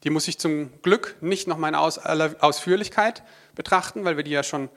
Die 0.03 0.09
muss 0.09 0.27
ich 0.27 0.37
zum 0.37 0.69
Glück 0.81 1.15
nicht 1.21 1.47
noch 1.47 1.57
mal 1.57 1.69
in 1.69 1.75
Ausführlichkeit 1.75 3.23
betrachten, 3.55 4.03
weil 4.03 4.17
wir 4.17 4.23
die 4.23 4.31
ja 4.31 4.43
schon 4.43 4.69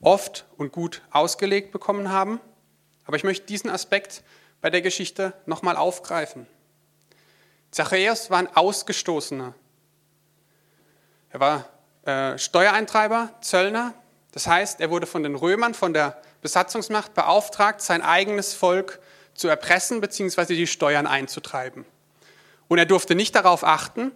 oft 0.00 0.44
und 0.58 0.72
gut 0.72 1.02
ausgelegt 1.10 1.72
bekommen 1.72 2.10
haben. 2.10 2.40
Aber 3.06 3.16
ich 3.16 3.24
möchte 3.24 3.46
diesen 3.46 3.70
Aspekt 3.70 4.22
bei 4.60 4.70
der 4.70 4.82
Geschichte 4.82 5.32
noch 5.46 5.62
mal 5.62 5.76
aufgreifen. 5.76 6.46
Zachäus 7.70 8.30
war 8.30 8.38
ein 8.38 8.54
Ausgestoßener. 8.54 9.54
Er 11.30 11.40
war 11.40 11.68
äh, 12.04 12.38
Steuereintreiber, 12.38 13.34
Zöllner. 13.40 13.94
Das 14.32 14.46
heißt, 14.46 14.80
er 14.80 14.90
wurde 14.90 15.06
von 15.06 15.22
den 15.22 15.34
Römern, 15.34 15.74
von 15.74 15.92
der 15.92 16.20
Besatzungsmacht 16.42 17.14
beauftragt, 17.14 17.80
sein 17.80 18.02
eigenes 18.02 18.54
Volk 18.54 19.00
zu 19.34 19.48
erpressen 19.48 20.00
bzw. 20.00 20.54
die 20.54 20.66
Steuern 20.66 21.06
einzutreiben. 21.06 21.84
Und 22.68 22.78
er 22.78 22.86
durfte 22.86 23.14
nicht 23.14 23.34
darauf 23.34 23.64
achten, 23.64 24.12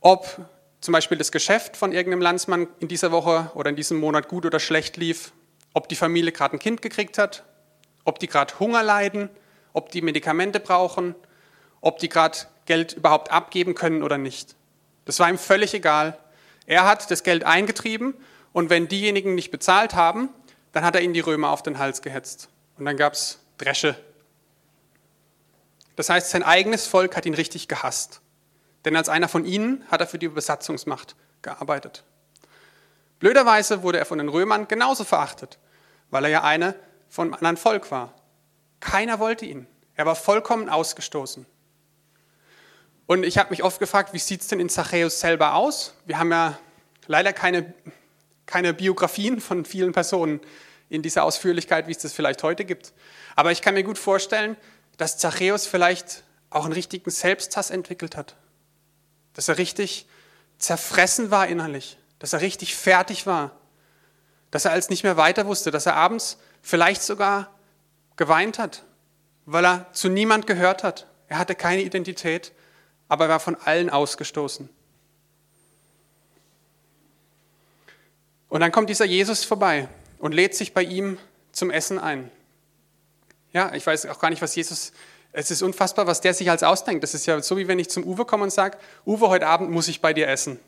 ob 0.00 0.46
zum 0.80 0.92
Beispiel 0.92 1.18
das 1.18 1.32
Geschäft 1.32 1.76
von 1.76 1.92
irgendeinem 1.92 2.22
Landsmann 2.22 2.68
in 2.80 2.88
dieser 2.88 3.10
Woche 3.10 3.50
oder 3.54 3.70
in 3.70 3.76
diesem 3.76 3.98
Monat 3.98 4.28
gut 4.28 4.46
oder 4.46 4.60
schlecht 4.60 4.96
lief, 4.96 5.32
ob 5.74 5.88
die 5.88 5.96
Familie 5.96 6.32
gerade 6.32 6.56
ein 6.56 6.60
Kind 6.60 6.82
gekriegt 6.82 7.18
hat, 7.18 7.44
ob 8.04 8.18
die 8.18 8.28
gerade 8.28 8.58
Hunger 8.60 8.82
leiden, 8.82 9.28
ob 9.72 9.90
die 9.90 10.02
Medikamente 10.02 10.60
brauchen, 10.60 11.14
ob 11.80 11.98
die 11.98 12.08
gerade 12.08 12.38
Geld 12.66 12.94
überhaupt 12.94 13.30
abgeben 13.32 13.74
können 13.74 14.02
oder 14.02 14.18
nicht. 14.18 14.54
Das 15.04 15.18
war 15.18 15.28
ihm 15.28 15.38
völlig 15.38 15.74
egal. 15.74 16.18
Er 16.66 16.84
hat 16.84 17.10
das 17.10 17.22
Geld 17.22 17.44
eingetrieben 17.44 18.14
und 18.52 18.70
wenn 18.70 18.88
diejenigen 18.88 19.34
nicht 19.34 19.50
bezahlt 19.50 19.94
haben, 19.94 20.28
dann 20.72 20.84
hat 20.84 20.94
er 20.94 21.00
ihnen 21.00 21.14
die 21.14 21.20
Römer 21.20 21.50
auf 21.50 21.62
den 21.62 21.78
Hals 21.78 22.02
gehetzt. 22.02 22.48
Und 22.76 22.84
dann 22.84 22.96
gab 22.96 23.14
es 23.14 23.40
Dresche. 23.56 23.96
Das 25.96 26.10
heißt, 26.10 26.30
sein 26.30 26.42
eigenes 26.42 26.86
Volk 26.86 27.16
hat 27.16 27.26
ihn 27.26 27.34
richtig 27.34 27.68
gehasst. 27.68 28.20
Denn 28.84 28.96
als 28.96 29.08
einer 29.08 29.28
von 29.28 29.44
ihnen 29.44 29.84
hat 29.90 30.00
er 30.00 30.06
für 30.06 30.18
die 30.18 30.28
Besatzungsmacht 30.28 31.16
gearbeitet. 31.42 32.04
Blöderweise 33.18 33.82
wurde 33.82 33.98
er 33.98 34.06
von 34.06 34.18
den 34.18 34.28
Römern 34.28 34.68
genauso 34.68 35.04
verachtet, 35.04 35.58
weil 36.10 36.24
er 36.24 36.30
ja 36.30 36.44
eine 36.44 36.74
von 37.08 37.28
einem 37.28 37.34
anderen 37.34 37.56
Volk 37.56 37.90
war. 37.90 38.14
Keiner 38.80 39.18
wollte 39.18 39.44
ihn. 39.44 39.66
Er 39.96 40.06
war 40.06 40.14
vollkommen 40.14 40.68
ausgestoßen. 40.68 41.44
Und 43.06 43.24
ich 43.24 43.38
habe 43.38 43.50
mich 43.50 43.64
oft 43.64 43.80
gefragt, 43.80 44.12
wie 44.12 44.18
sieht 44.18 44.42
es 44.42 44.48
denn 44.48 44.60
in 44.60 44.68
Zachäus 44.68 45.18
selber 45.18 45.54
aus? 45.54 45.94
Wir 46.04 46.18
haben 46.18 46.30
ja 46.30 46.58
leider 47.06 47.32
keine, 47.32 47.72
keine 48.46 48.74
Biografien 48.74 49.40
von 49.40 49.64
vielen 49.64 49.92
Personen 49.92 50.40
in 50.90 51.02
dieser 51.02 51.24
Ausführlichkeit, 51.24 51.88
wie 51.88 51.92
es 51.92 51.98
das 51.98 52.12
vielleicht 52.12 52.42
heute 52.42 52.64
gibt. 52.64 52.92
Aber 53.34 53.50
ich 53.50 53.62
kann 53.62 53.74
mir 53.74 53.82
gut 53.82 53.98
vorstellen, 53.98 54.56
dass 54.98 55.18
Zachäus 55.18 55.66
vielleicht 55.66 56.22
auch 56.50 56.64
einen 56.64 56.74
richtigen 56.74 57.10
Selbsthass 57.10 57.70
entwickelt 57.70 58.16
hat 58.16 58.36
dass 59.38 59.46
er 59.46 59.56
richtig 59.56 60.04
zerfressen 60.58 61.30
war 61.30 61.46
innerlich, 61.46 61.96
dass 62.18 62.32
er 62.32 62.40
richtig 62.40 62.74
fertig 62.74 63.24
war, 63.24 63.52
dass 64.50 64.64
er 64.64 64.72
als 64.72 64.90
nicht 64.90 65.04
mehr 65.04 65.16
weiter 65.16 65.46
wusste, 65.46 65.70
dass 65.70 65.86
er 65.86 65.94
abends 65.94 66.38
vielleicht 66.60 67.02
sogar 67.02 67.48
geweint 68.16 68.58
hat, 68.58 68.82
weil 69.46 69.64
er 69.64 69.92
zu 69.92 70.08
niemand 70.08 70.48
gehört 70.48 70.82
hat. 70.82 71.06
Er 71.28 71.38
hatte 71.38 71.54
keine 71.54 71.82
Identität, 71.82 72.50
aber 73.06 73.26
er 73.26 73.28
war 73.28 73.38
von 73.38 73.54
allen 73.54 73.90
ausgestoßen. 73.90 74.68
Und 78.48 78.60
dann 78.60 78.72
kommt 78.72 78.90
dieser 78.90 79.04
Jesus 79.04 79.44
vorbei 79.44 79.86
und 80.18 80.34
lädt 80.34 80.56
sich 80.56 80.74
bei 80.74 80.82
ihm 80.82 81.16
zum 81.52 81.70
Essen 81.70 82.00
ein. 82.00 82.28
Ja, 83.52 83.72
ich 83.72 83.86
weiß 83.86 84.06
auch 84.06 84.18
gar 84.18 84.30
nicht, 84.30 84.42
was 84.42 84.56
Jesus 84.56 84.90
es 85.32 85.50
ist 85.50 85.62
unfassbar, 85.62 86.06
was 86.06 86.20
der 86.20 86.34
sich 86.34 86.50
als 86.50 86.62
ausdenkt. 86.62 87.02
Das 87.02 87.14
ist 87.14 87.26
ja 87.26 87.40
so, 87.42 87.56
wie 87.56 87.68
wenn 87.68 87.78
ich 87.78 87.90
zum 87.90 88.04
Uwe 88.04 88.24
komme 88.24 88.44
und 88.44 88.50
sage, 88.50 88.78
Uwe, 89.06 89.28
heute 89.28 89.46
Abend 89.46 89.70
muss 89.70 89.88
ich 89.88 90.00
bei 90.00 90.12
dir 90.12 90.28
essen. 90.28 90.58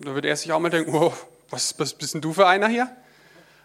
Da 0.00 0.14
würde 0.14 0.28
er 0.28 0.36
sich 0.36 0.52
auch 0.52 0.58
mal 0.58 0.70
denken, 0.70 0.94
oh, 0.94 1.12
was, 1.50 1.78
was 1.78 1.94
bist 1.94 2.14
denn 2.14 2.20
du 2.20 2.32
für 2.32 2.46
einer 2.46 2.68
hier? 2.68 2.94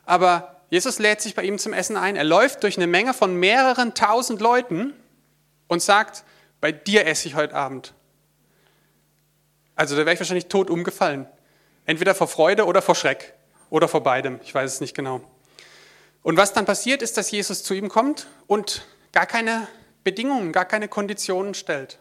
Aber 0.06 0.62
Jesus 0.70 1.00
lädt 1.00 1.22
sich 1.22 1.36
bei 1.36 1.44
ihm 1.44 1.58
zum 1.58 1.74
Essen 1.74 1.98
ein. 1.98 2.16
Er 2.16 2.24
läuft 2.24 2.64
durch 2.64 2.78
eine 2.78 2.88
Menge 2.88 3.14
von 3.14 3.36
mehreren 3.36 3.94
tausend 3.94 4.42
Leuten 4.42 4.94
und 5.68 5.82
sagt, 5.82 6.24
bei 6.62 6.72
dir 6.72 7.06
esse 7.08 7.28
ich 7.28 7.36
heute 7.36 7.56
Abend. 7.56 7.94
Also 9.76 9.96
da 9.96 10.02
wäre 10.02 10.14
ich 10.14 10.20
wahrscheinlich 10.20 10.48
tot 10.48 10.70
umgefallen. 10.70 11.28
Entweder 11.86 12.16
vor 12.16 12.28
Freude 12.28 12.66
oder 12.66 12.82
vor 12.82 12.96
Schreck. 12.96 13.34
Oder 13.70 13.88
vor 13.88 14.04
beidem. 14.04 14.40
Ich 14.44 14.54
weiß 14.54 14.74
es 14.74 14.82
nicht 14.82 14.96
genau. 14.96 15.22
Und 16.24 16.38
was 16.38 16.54
dann 16.54 16.66
passiert, 16.66 17.02
ist, 17.02 17.18
dass 17.18 17.30
Jesus 17.32 17.64
zu 17.64 17.74
ihm 17.74 17.90
kommt 17.90 18.28
und 18.48 18.86
gar 19.12 19.26
keine 19.26 19.68
Bedingungen, 20.06 20.54
gar 20.54 20.66
keine 20.66 20.88
Konditionen 20.88 21.56
stellt. 21.56 22.00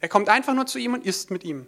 Er 0.00 0.08
kommt 0.08 0.28
einfach 0.28 0.54
nur 0.54 0.66
zu 0.66 0.78
ihm 0.78 0.92
und 0.92 1.06
isst 1.06 1.30
mit 1.30 1.44
ihm. 1.44 1.66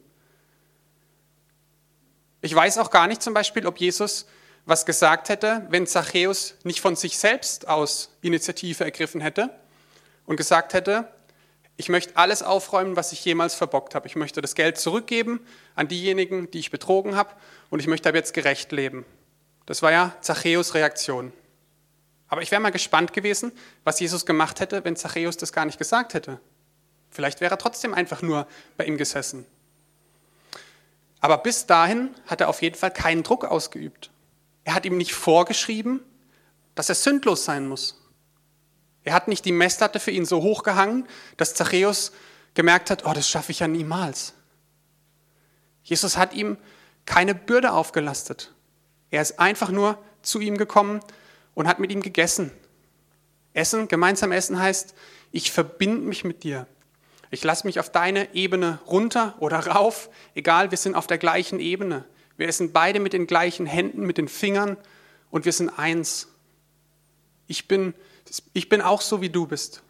Ich 2.42 2.54
weiß 2.54 2.78
auch 2.78 2.90
gar 2.90 3.06
nicht 3.06 3.22
zum 3.22 3.32
Beispiel, 3.32 3.66
ob 3.66 3.78
Jesus 3.78 4.26
was 4.66 4.84
gesagt 4.84 5.28
hätte, 5.28 5.66
wenn 5.70 5.86
Zachäus 5.86 6.56
nicht 6.64 6.80
von 6.80 6.96
sich 6.96 7.16
selbst 7.18 7.68
aus 7.68 8.10
Initiative 8.20 8.84
ergriffen 8.84 9.20
hätte 9.20 9.50
und 10.26 10.36
gesagt 10.36 10.74
hätte, 10.74 11.08
ich 11.76 11.88
möchte 11.88 12.16
alles 12.16 12.42
aufräumen, 12.42 12.96
was 12.96 13.12
ich 13.12 13.24
jemals 13.24 13.54
verbockt 13.54 13.94
habe. 13.94 14.06
Ich 14.06 14.16
möchte 14.16 14.42
das 14.42 14.54
Geld 14.54 14.76
zurückgeben 14.76 15.40
an 15.74 15.88
diejenigen, 15.88 16.50
die 16.50 16.58
ich 16.58 16.70
betrogen 16.70 17.16
habe 17.16 17.30
und 17.70 17.78
ich 17.80 17.86
möchte 17.86 18.08
ab 18.08 18.14
jetzt 18.14 18.34
gerecht 18.34 18.72
leben. 18.72 19.06
Das 19.66 19.82
war 19.82 19.92
ja 19.92 20.16
Zachäus 20.20 20.74
Reaktion. 20.74 21.32
Aber 22.32 22.40
ich 22.40 22.50
wäre 22.50 22.62
mal 22.62 22.70
gespannt 22.72 23.12
gewesen, 23.12 23.52
was 23.84 24.00
Jesus 24.00 24.24
gemacht 24.24 24.58
hätte, 24.60 24.86
wenn 24.86 24.96
Zachäus 24.96 25.36
das 25.36 25.52
gar 25.52 25.66
nicht 25.66 25.76
gesagt 25.76 26.14
hätte. 26.14 26.40
Vielleicht 27.10 27.42
wäre 27.42 27.52
er 27.52 27.58
trotzdem 27.58 27.92
einfach 27.92 28.22
nur 28.22 28.46
bei 28.78 28.86
ihm 28.86 28.96
gesessen. 28.96 29.44
Aber 31.20 31.36
bis 31.36 31.66
dahin 31.66 32.14
hat 32.26 32.40
er 32.40 32.48
auf 32.48 32.62
jeden 32.62 32.74
Fall 32.74 32.90
keinen 32.90 33.22
Druck 33.22 33.44
ausgeübt. 33.44 34.10
Er 34.64 34.74
hat 34.74 34.86
ihm 34.86 34.96
nicht 34.96 35.12
vorgeschrieben, 35.12 36.00
dass 36.74 36.88
er 36.88 36.94
sündlos 36.94 37.44
sein 37.44 37.68
muss. 37.68 38.00
Er 39.04 39.12
hat 39.12 39.28
nicht 39.28 39.44
die 39.44 39.52
Messlatte 39.52 40.00
für 40.00 40.10
ihn 40.10 40.24
so 40.24 40.40
hochgehangen, 40.40 41.06
dass 41.36 41.52
Zachäus 41.52 42.12
gemerkt 42.54 42.88
hat, 42.88 43.04
oh, 43.04 43.12
das 43.12 43.28
schaffe 43.28 43.52
ich 43.52 43.58
ja 43.58 43.68
niemals. 43.68 44.32
Jesus 45.82 46.16
hat 46.16 46.32
ihm 46.32 46.56
keine 47.04 47.34
Bürde 47.34 47.72
aufgelastet. 47.72 48.54
Er 49.10 49.20
ist 49.20 49.38
einfach 49.38 49.68
nur 49.68 50.02
zu 50.22 50.40
ihm 50.40 50.56
gekommen 50.56 51.02
und 51.54 51.68
hat 51.68 51.78
mit 51.78 51.92
ihm 51.92 52.02
gegessen. 52.02 52.50
Essen, 53.54 53.88
gemeinsam 53.88 54.32
essen 54.32 54.58
heißt, 54.58 54.94
ich 55.30 55.52
verbinde 55.52 56.06
mich 56.06 56.24
mit 56.24 56.42
dir. 56.42 56.66
Ich 57.30 57.44
lasse 57.44 57.66
mich 57.66 57.80
auf 57.80 57.90
deine 57.90 58.34
Ebene 58.34 58.78
runter 58.86 59.34
oder 59.40 59.58
rauf, 59.58 60.10
egal, 60.34 60.70
wir 60.70 60.78
sind 60.78 60.94
auf 60.94 61.06
der 61.06 61.18
gleichen 61.18 61.60
Ebene. 61.60 62.04
Wir 62.36 62.48
essen 62.48 62.72
beide 62.72 63.00
mit 63.00 63.12
den 63.12 63.26
gleichen 63.26 63.66
Händen, 63.66 64.06
mit 64.06 64.18
den 64.18 64.28
Fingern 64.28 64.76
und 65.30 65.44
wir 65.44 65.52
sind 65.52 65.70
eins. 65.70 66.28
Ich 67.46 67.68
bin, 67.68 67.94
ich 68.52 68.68
bin 68.68 68.80
auch 68.82 69.00
so, 69.00 69.20
wie 69.20 69.30
du 69.30 69.46
bist. 69.46 69.82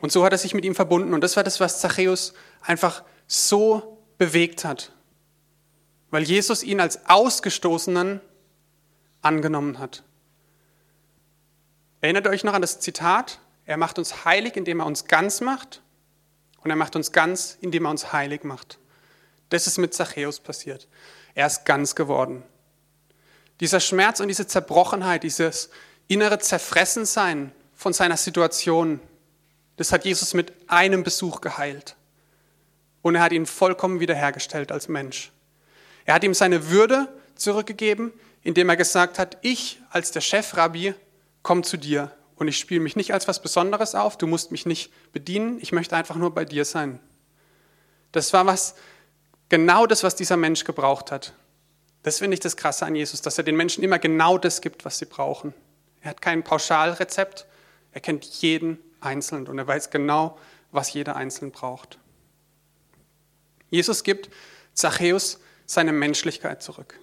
Und 0.00 0.10
so 0.10 0.24
hat 0.24 0.32
er 0.32 0.38
sich 0.38 0.52
mit 0.52 0.64
ihm 0.64 0.74
verbunden. 0.74 1.14
Und 1.14 1.22
das 1.22 1.36
war 1.36 1.44
das, 1.44 1.60
was 1.60 1.80
Zachäus 1.80 2.34
einfach 2.60 3.04
so 3.28 3.98
bewegt 4.18 4.64
hat. 4.64 4.92
Weil 6.10 6.24
Jesus 6.24 6.62
ihn 6.62 6.80
als 6.80 7.06
Ausgestoßenen 7.06 8.20
angenommen 9.22 9.78
hat. 9.78 10.02
Erinnert 12.00 12.26
euch 12.26 12.44
noch 12.44 12.54
an 12.54 12.62
das 12.62 12.80
Zitat? 12.80 13.38
Er 13.64 13.76
macht 13.76 13.98
uns 13.98 14.24
heilig, 14.24 14.56
indem 14.56 14.80
er 14.80 14.86
uns 14.86 15.06
ganz 15.06 15.40
macht. 15.40 15.82
Und 16.62 16.70
er 16.70 16.76
macht 16.76 16.96
uns 16.96 17.12
ganz, 17.12 17.56
indem 17.60 17.86
er 17.86 17.90
uns 17.90 18.12
heilig 18.12 18.44
macht. 18.44 18.78
Das 19.48 19.66
ist 19.66 19.78
mit 19.78 19.94
Zachäus 19.94 20.40
passiert. 20.40 20.88
Er 21.34 21.46
ist 21.46 21.64
ganz 21.64 21.94
geworden. 21.94 22.42
Dieser 23.60 23.80
Schmerz 23.80 24.20
und 24.20 24.28
diese 24.28 24.46
Zerbrochenheit, 24.46 25.22
dieses 25.22 25.70
innere 26.08 26.38
Zerfressensein 26.38 27.52
von 27.74 27.92
seiner 27.92 28.16
Situation, 28.16 29.00
das 29.76 29.92
hat 29.92 30.04
Jesus 30.04 30.34
mit 30.34 30.52
einem 30.68 31.04
Besuch 31.04 31.40
geheilt. 31.40 31.96
Und 33.02 33.14
er 33.14 33.22
hat 33.22 33.32
ihn 33.32 33.46
vollkommen 33.46 34.00
wiederhergestellt 34.00 34.72
als 34.72 34.88
Mensch. 34.88 35.32
Er 36.04 36.14
hat 36.14 36.24
ihm 36.24 36.34
seine 36.34 36.70
Würde 36.70 37.08
zurückgegeben, 37.34 38.12
indem 38.42 38.68
er 38.68 38.76
gesagt 38.76 39.18
hat, 39.18 39.38
ich 39.42 39.80
als 39.90 40.10
der 40.10 40.20
Chefrabbi 40.20 40.94
komme 41.42 41.62
zu 41.62 41.76
dir 41.76 42.12
und 42.36 42.48
ich 42.48 42.58
spiele 42.58 42.80
mich 42.80 42.96
nicht 42.96 43.12
als 43.12 43.28
was 43.28 43.40
Besonderes 43.40 43.94
auf, 43.94 44.18
du 44.18 44.26
musst 44.26 44.50
mich 44.50 44.66
nicht 44.66 44.92
bedienen, 45.12 45.58
ich 45.60 45.72
möchte 45.72 45.96
einfach 45.96 46.16
nur 46.16 46.34
bei 46.34 46.44
dir 46.44 46.64
sein. 46.64 46.98
Das 48.10 48.32
war 48.32 48.46
was, 48.46 48.74
genau 49.48 49.86
das, 49.86 50.02
was 50.02 50.16
dieser 50.16 50.36
Mensch 50.36 50.64
gebraucht 50.64 51.10
hat. 51.10 51.34
Das 52.02 52.18
finde 52.18 52.34
ich 52.34 52.40
das 52.40 52.56
Krasse 52.56 52.84
an 52.84 52.96
Jesus, 52.96 53.22
dass 53.22 53.38
er 53.38 53.44
den 53.44 53.56
Menschen 53.56 53.84
immer 53.84 53.98
genau 53.98 54.38
das 54.38 54.60
gibt, 54.60 54.84
was 54.84 54.98
sie 54.98 55.06
brauchen. 55.06 55.54
Er 56.00 56.10
hat 56.10 56.20
kein 56.20 56.42
Pauschalrezept, 56.42 57.46
er 57.92 58.00
kennt 58.00 58.24
jeden 58.24 58.78
Einzelnen 59.00 59.46
und 59.46 59.58
er 59.58 59.66
weiß 59.66 59.90
genau, 59.90 60.38
was 60.72 60.92
jeder 60.92 61.16
Einzelne 61.16 61.50
braucht. 61.50 61.98
Jesus 63.70 64.02
gibt 64.02 64.30
Zachäus 64.74 65.38
seine 65.66 65.92
Menschlichkeit 65.92 66.62
zurück. 66.62 66.98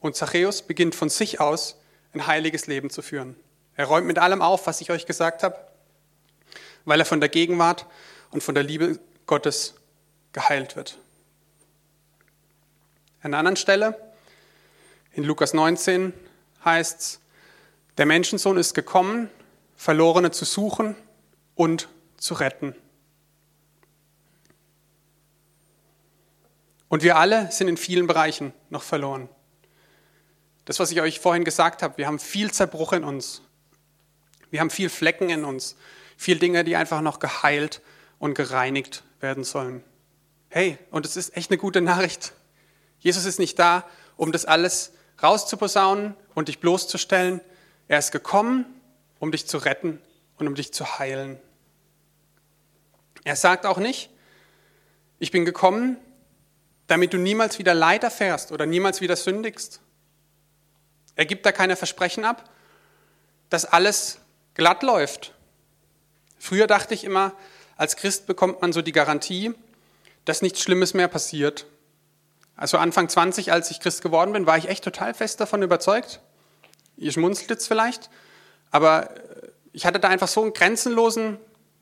Und 0.00 0.16
Zachäus 0.16 0.62
beginnt 0.62 0.94
von 0.94 1.08
sich 1.08 1.40
aus 1.40 1.76
ein 2.12 2.26
heiliges 2.26 2.66
Leben 2.66 2.90
zu 2.90 3.02
führen. 3.02 3.36
Er 3.76 3.86
räumt 3.86 4.06
mit 4.06 4.18
allem 4.18 4.42
auf, 4.42 4.66
was 4.66 4.80
ich 4.80 4.90
euch 4.90 5.06
gesagt 5.06 5.42
habe, 5.42 5.56
weil 6.84 7.00
er 7.00 7.06
von 7.06 7.20
der 7.20 7.28
Gegenwart 7.28 7.86
und 8.30 8.42
von 8.42 8.54
der 8.54 8.64
Liebe 8.64 8.98
Gottes 9.26 9.74
geheilt 10.32 10.76
wird. 10.76 10.98
An 13.20 13.32
einer 13.32 13.38
anderen 13.38 13.56
Stelle, 13.56 13.98
in 15.12 15.24
Lukas 15.24 15.54
19, 15.54 16.12
heißt 16.64 17.00
es, 17.00 17.20
der 17.98 18.06
Menschensohn 18.06 18.56
ist 18.56 18.74
gekommen, 18.74 19.28
Verlorene 19.76 20.30
zu 20.30 20.44
suchen 20.44 20.96
und 21.54 21.88
zu 22.16 22.34
retten. 22.34 22.74
Und 26.88 27.02
wir 27.02 27.16
alle 27.16 27.50
sind 27.52 27.68
in 27.68 27.76
vielen 27.76 28.06
Bereichen 28.06 28.52
noch 28.70 28.82
verloren. 28.82 29.28
Das, 30.68 30.78
was 30.80 30.90
ich 30.90 31.00
euch 31.00 31.18
vorhin 31.18 31.44
gesagt 31.44 31.82
habe, 31.82 31.96
wir 31.96 32.06
haben 32.06 32.18
viel 32.18 32.50
Zerbruch 32.50 32.92
in 32.92 33.02
uns. 33.02 33.40
Wir 34.50 34.60
haben 34.60 34.68
viel 34.68 34.90
Flecken 34.90 35.30
in 35.30 35.46
uns. 35.46 35.76
Viel 36.18 36.38
Dinge, 36.38 36.62
die 36.62 36.76
einfach 36.76 37.00
noch 37.00 37.20
geheilt 37.20 37.80
und 38.18 38.34
gereinigt 38.34 39.02
werden 39.18 39.44
sollen. 39.44 39.82
Hey, 40.50 40.76
und 40.90 41.06
es 41.06 41.16
ist 41.16 41.34
echt 41.38 41.50
eine 41.50 41.56
gute 41.56 41.80
Nachricht. 41.80 42.34
Jesus 42.98 43.24
ist 43.24 43.38
nicht 43.38 43.58
da, 43.58 43.88
um 44.18 44.30
das 44.30 44.44
alles 44.44 44.92
rauszuposaunen 45.22 46.14
und 46.34 46.48
dich 46.48 46.58
bloßzustellen. 46.58 47.40
Er 47.86 47.98
ist 47.98 48.12
gekommen, 48.12 48.66
um 49.20 49.32
dich 49.32 49.46
zu 49.46 49.56
retten 49.56 50.02
und 50.36 50.48
um 50.48 50.54
dich 50.54 50.74
zu 50.74 50.98
heilen. 50.98 51.40
Er 53.24 53.36
sagt 53.36 53.64
auch 53.64 53.78
nicht, 53.78 54.10
ich 55.18 55.30
bin 55.30 55.46
gekommen, 55.46 55.96
damit 56.88 57.14
du 57.14 57.16
niemals 57.16 57.58
wieder 57.58 57.72
Leid 57.72 58.04
erfährst 58.04 58.52
oder 58.52 58.66
niemals 58.66 59.00
wieder 59.00 59.16
sündigst. 59.16 59.80
Er 61.18 61.26
gibt 61.26 61.44
da 61.44 61.50
keine 61.50 61.74
Versprechen 61.74 62.24
ab, 62.24 62.48
dass 63.50 63.64
alles 63.64 64.20
glatt 64.54 64.84
läuft. 64.84 65.34
Früher 66.38 66.68
dachte 66.68 66.94
ich 66.94 67.02
immer, 67.02 67.32
als 67.76 67.96
Christ 67.96 68.28
bekommt 68.28 68.62
man 68.62 68.72
so 68.72 68.82
die 68.82 68.92
Garantie, 68.92 69.52
dass 70.24 70.42
nichts 70.42 70.62
Schlimmes 70.62 70.94
mehr 70.94 71.08
passiert. 71.08 71.66
Also 72.54 72.78
Anfang 72.78 73.08
20, 73.08 73.50
als 73.50 73.72
ich 73.72 73.80
Christ 73.80 74.00
geworden 74.00 74.32
bin, 74.32 74.46
war 74.46 74.58
ich 74.58 74.68
echt 74.68 74.84
total 74.84 75.12
fest 75.12 75.40
davon 75.40 75.60
überzeugt. 75.60 76.20
Ihr 76.96 77.10
schmunzelt 77.10 77.50
jetzt 77.50 77.66
vielleicht, 77.66 78.10
aber 78.70 79.12
ich 79.72 79.86
hatte 79.86 79.98
da 79.98 80.06
einfach 80.06 80.28
so 80.28 80.42
einen 80.42 80.52
grenzenlosen 80.52 81.38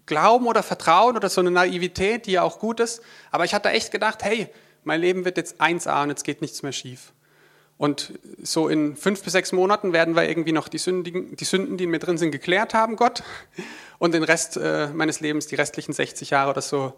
Glauben 0.06 0.46
oder 0.46 0.62
Vertrauen 0.62 1.14
oder 1.14 1.28
so 1.28 1.42
eine 1.42 1.50
Naivität, 1.50 2.24
die 2.24 2.32
ja 2.32 2.42
auch 2.42 2.58
gut 2.58 2.80
ist. 2.80 3.02
Aber 3.30 3.44
ich 3.44 3.52
hatte 3.52 3.68
echt 3.68 3.90
gedacht, 3.90 4.24
hey, 4.24 4.48
mein 4.82 5.02
Leben 5.02 5.26
wird 5.26 5.36
jetzt 5.36 5.60
1A 5.60 6.04
und 6.04 6.08
jetzt 6.08 6.24
geht 6.24 6.40
nichts 6.40 6.62
mehr 6.62 6.72
schief. 6.72 7.12
Und 7.78 8.18
so 8.42 8.68
in 8.68 8.96
fünf 8.96 9.22
bis 9.22 9.32
sechs 9.32 9.52
Monaten 9.52 9.92
werden 9.92 10.16
wir 10.16 10.26
irgendwie 10.26 10.52
noch 10.52 10.68
die 10.68 10.78
Sünden, 10.78 11.36
die, 11.36 11.44
Sünden, 11.44 11.76
die 11.76 11.84
in 11.84 11.90
mir 11.90 11.98
drin 11.98 12.16
sind, 12.16 12.30
geklärt 12.30 12.72
haben, 12.72 12.96
Gott. 12.96 13.22
Und 13.98 14.14
den 14.14 14.22
Rest 14.22 14.56
äh, 14.56 14.88
meines 14.88 15.20
Lebens, 15.20 15.46
die 15.46 15.56
restlichen 15.56 15.92
60 15.92 16.30
Jahre 16.30 16.50
oder 16.50 16.62
so, 16.62 16.94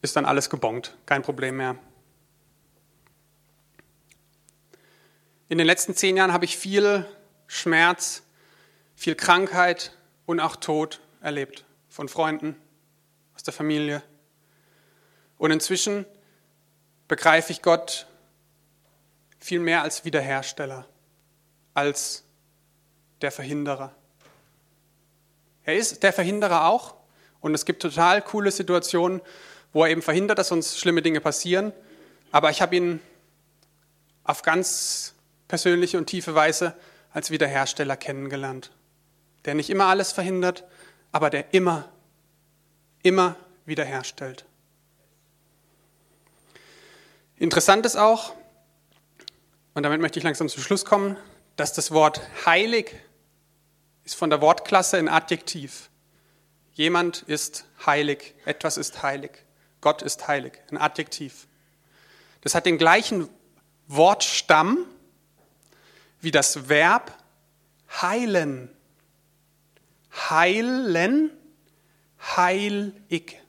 ist 0.00 0.16
dann 0.16 0.24
alles 0.24 0.48
gebongt. 0.48 0.96
Kein 1.04 1.22
Problem 1.22 1.58
mehr. 1.58 1.76
In 5.50 5.58
den 5.58 5.66
letzten 5.66 5.94
zehn 5.94 6.16
Jahren 6.16 6.32
habe 6.32 6.44
ich 6.44 6.56
viel 6.56 7.06
Schmerz, 7.46 8.22
viel 8.96 9.14
Krankheit 9.14 9.96
und 10.26 10.40
auch 10.40 10.56
Tod 10.56 11.00
erlebt. 11.20 11.64
Von 11.88 12.08
Freunden, 12.08 12.54
aus 13.34 13.42
der 13.42 13.54
Familie. 13.54 14.02
Und 15.38 15.50
inzwischen 15.50 16.04
begreife 17.08 17.52
ich 17.52 17.62
Gott 17.62 18.06
viel 19.38 19.60
mehr 19.60 19.82
als 19.82 20.04
Wiederhersteller, 20.04 20.86
als 21.74 22.24
der 23.20 23.30
Verhinderer. 23.30 23.94
Er 25.64 25.76
ist 25.76 26.02
der 26.02 26.12
Verhinderer 26.12 26.66
auch 26.66 26.94
und 27.40 27.54
es 27.54 27.64
gibt 27.64 27.82
total 27.82 28.22
coole 28.22 28.50
Situationen, 28.50 29.20
wo 29.72 29.84
er 29.84 29.90
eben 29.90 30.02
verhindert, 30.02 30.38
dass 30.38 30.50
uns 30.50 30.78
schlimme 30.78 31.02
Dinge 31.02 31.20
passieren, 31.20 31.72
aber 32.32 32.50
ich 32.50 32.62
habe 32.62 32.76
ihn 32.76 33.00
auf 34.24 34.42
ganz 34.42 35.14
persönliche 35.46 35.98
und 35.98 36.06
tiefe 36.06 36.34
Weise 36.34 36.74
als 37.12 37.30
Wiederhersteller 37.30 37.96
kennengelernt, 37.96 38.70
der 39.44 39.54
nicht 39.54 39.70
immer 39.70 39.86
alles 39.86 40.12
verhindert, 40.12 40.64
aber 41.12 41.30
der 41.30 41.54
immer, 41.54 41.88
immer 43.02 43.36
wiederherstellt. 43.64 44.44
Interessant 47.36 47.86
ist 47.86 47.96
auch, 47.96 48.34
und 49.74 49.82
damit 49.82 50.00
möchte 50.00 50.18
ich 50.18 50.24
langsam 50.24 50.48
zum 50.48 50.62
Schluss 50.62 50.84
kommen, 50.84 51.16
dass 51.56 51.72
das 51.72 51.90
Wort 51.90 52.20
heilig 52.46 52.94
ist 54.04 54.14
von 54.14 54.30
der 54.30 54.40
Wortklasse 54.40 54.96
ein 54.96 55.08
Adjektiv. 55.08 55.90
Jemand 56.72 57.22
ist 57.22 57.66
heilig, 57.84 58.34
etwas 58.44 58.76
ist 58.76 59.02
heilig, 59.02 59.32
Gott 59.80 60.02
ist 60.02 60.28
heilig, 60.28 60.52
ein 60.70 60.78
Adjektiv. 60.78 61.46
Das 62.40 62.54
hat 62.54 62.66
den 62.66 62.78
gleichen 62.78 63.28
Wortstamm 63.88 64.86
wie 66.20 66.30
das 66.30 66.68
Verb 66.68 67.12
heilen. 68.00 68.70
Heilen, 70.30 71.30
heilig. 72.36 73.40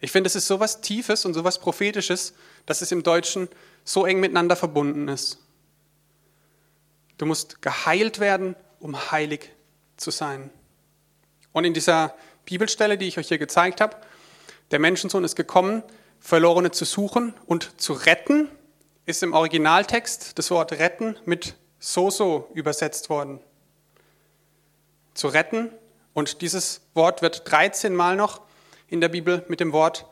Ich 0.00 0.12
finde, 0.12 0.28
es 0.28 0.36
ist 0.36 0.46
so 0.46 0.60
was 0.60 0.80
Tiefes 0.80 1.24
und 1.24 1.34
so 1.34 1.44
was 1.44 1.58
Prophetisches, 1.58 2.34
dass 2.66 2.82
es 2.82 2.92
im 2.92 3.02
Deutschen 3.02 3.48
so 3.86 4.04
eng 4.04 4.20
miteinander 4.20 4.56
verbunden 4.56 5.08
ist. 5.08 5.38
Du 7.16 7.24
musst 7.24 7.62
geheilt 7.62 8.18
werden, 8.18 8.54
um 8.80 9.10
heilig 9.10 9.50
zu 9.96 10.10
sein. 10.10 10.50
Und 11.52 11.64
in 11.64 11.72
dieser 11.72 12.14
Bibelstelle, 12.44 12.98
die 12.98 13.06
ich 13.06 13.16
euch 13.16 13.28
hier 13.28 13.38
gezeigt 13.38 13.80
habe, 13.80 13.96
der 14.70 14.80
Menschensohn 14.80 15.24
ist 15.24 15.36
gekommen, 15.36 15.82
Verlorene 16.20 16.72
zu 16.72 16.84
suchen 16.84 17.32
und 17.46 17.80
zu 17.80 17.92
retten, 17.92 18.50
ist 19.06 19.22
im 19.22 19.32
Originaltext 19.32 20.38
das 20.38 20.50
Wort 20.50 20.72
retten 20.72 21.16
mit 21.24 21.54
so-so 21.78 22.50
übersetzt 22.52 23.08
worden. 23.08 23.40
Zu 25.14 25.28
retten. 25.28 25.70
Und 26.12 26.42
dieses 26.42 26.80
Wort 26.94 27.22
wird 27.22 27.48
13 27.50 27.94
Mal 27.94 28.16
noch 28.16 28.42
in 28.88 29.00
der 29.00 29.08
Bibel 29.08 29.44
mit 29.48 29.60
dem 29.60 29.72
Wort 29.72 30.06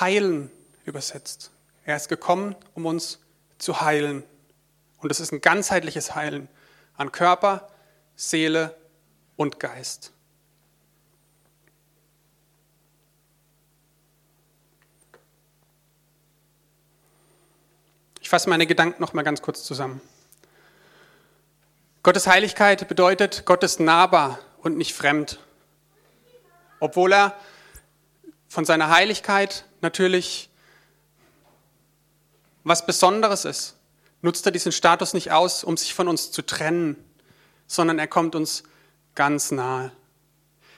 heilen 0.00 0.50
übersetzt. 0.84 1.53
Er 1.84 1.96
ist 1.96 2.08
gekommen, 2.08 2.56
um 2.74 2.86
uns 2.86 3.20
zu 3.58 3.82
heilen. 3.82 4.24
Und 4.98 5.10
es 5.10 5.20
ist 5.20 5.32
ein 5.32 5.40
ganzheitliches 5.40 6.14
Heilen 6.14 6.48
an 6.96 7.12
Körper, 7.12 7.68
Seele 8.16 8.74
und 9.36 9.60
Geist. 9.60 10.12
Ich 18.20 18.30
fasse 18.30 18.48
meine 18.48 18.66
Gedanken 18.66 19.02
noch 19.02 19.12
mal 19.12 19.22
ganz 19.22 19.42
kurz 19.42 19.64
zusammen. 19.64 20.00
Gottes 22.02 22.26
Heiligkeit 22.26 22.88
bedeutet, 22.88 23.44
Gott 23.44 23.62
ist 23.62 23.80
nahbar 23.80 24.38
und 24.58 24.78
nicht 24.78 24.94
fremd. 24.94 25.40
Obwohl 26.80 27.12
er 27.12 27.36
von 28.48 28.64
seiner 28.64 28.88
Heiligkeit 28.88 29.66
natürlich 29.82 30.48
was 32.64 32.86
Besonderes 32.86 33.44
ist, 33.44 33.76
nutzt 34.22 34.44
er 34.46 34.52
diesen 34.52 34.72
Status 34.72 35.12
nicht 35.12 35.30
aus, 35.30 35.64
um 35.64 35.76
sich 35.76 35.94
von 35.94 36.08
uns 36.08 36.32
zu 36.32 36.42
trennen, 36.42 36.96
sondern 37.66 37.98
er 37.98 38.06
kommt 38.06 38.34
uns 38.34 38.64
ganz 39.14 39.50
nahe. 39.50 39.92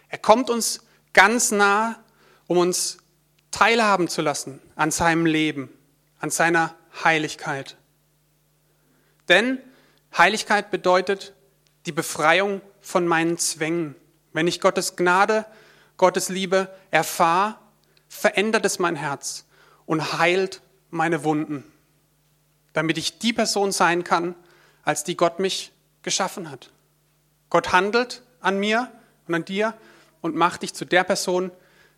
Er 0.08 0.18
kommt 0.18 0.50
uns 0.50 0.80
ganz 1.12 1.52
nah, 1.52 1.98
um 2.46 2.58
uns 2.58 2.98
teilhaben 3.50 4.08
zu 4.08 4.20
lassen 4.20 4.60
an 4.74 4.90
seinem 4.90 5.26
Leben, 5.26 5.70
an 6.18 6.30
seiner 6.30 6.74
Heiligkeit. 7.04 7.76
Denn 9.28 9.58
Heiligkeit 10.16 10.70
bedeutet 10.70 11.34
die 11.86 11.92
Befreiung 11.92 12.60
von 12.80 13.06
meinen 13.06 13.38
Zwängen. 13.38 13.94
Wenn 14.32 14.46
ich 14.46 14.60
Gottes 14.60 14.96
Gnade, 14.96 15.46
Gottes 15.96 16.28
Liebe 16.28 16.68
erfahre, 16.90 17.56
verändert 18.08 18.64
es 18.66 18.78
mein 18.78 18.96
Herz 18.96 19.44
und 19.86 20.18
heilt 20.18 20.60
meine 20.90 21.24
Wunden, 21.24 21.64
damit 22.76 22.98
ich 22.98 23.18
die 23.18 23.32
Person 23.32 23.72
sein 23.72 24.04
kann, 24.04 24.34
als 24.82 25.02
die 25.02 25.16
Gott 25.16 25.38
mich 25.38 25.72
geschaffen 26.02 26.50
hat. 26.50 26.68
Gott 27.48 27.72
handelt 27.72 28.22
an 28.40 28.58
mir 28.58 28.92
und 29.26 29.34
an 29.34 29.46
dir 29.46 29.72
und 30.20 30.36
macht 30.36 30.60
dich 30.60 30.74
zu 30.74 30.84
der 30.84 31.02
Person, 31.02 31.50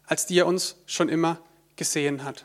als 0.06 0.26
die 0.26 0.38
er 0.38 0.46
uns 0.46 0.76
schon 0.86 1.08
immer 1.08 1.40
gesehen 1.74 2.22
hat. 2.22 2.44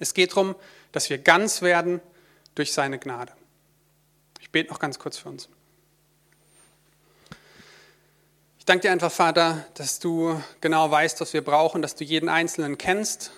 Es 0.00 0.12
geht 0.12 0.32
darum, 0.32 0.56
dass 0.90 1.10
wir 1.10 1.18
ganz 1.18 1.62
werden 1.62 2.00
durch 2.56 2.72
seine 2.72 2.98
Gnade. 2.98 3.32
Ich 4.40 4.50
bete 4.50 4.72
noch 4.72 4.80
ganz 4.80 4.98
kurz 4.98 5.16
für 5.16 5.28
uns. 5.28 5.48
Ich 8.58 8.64
danke 8.64 8.82
dir 8.82 8.90
einfach, 8.90 9.12
Vater, 9.12 9.64
dass 9.74 10.00
du 10.00 10.42
genau 10.60 10.90
weißt, 10.90 11.20
was 11.20 11.32
wir 11.34 11.44
brauchen, 11.44 11.82
dass 11.82 11.94
du 11.94 12.02
jeden 12.02 12.28
Einzelnen 12.28 12.78
kennst, 12.78 13.30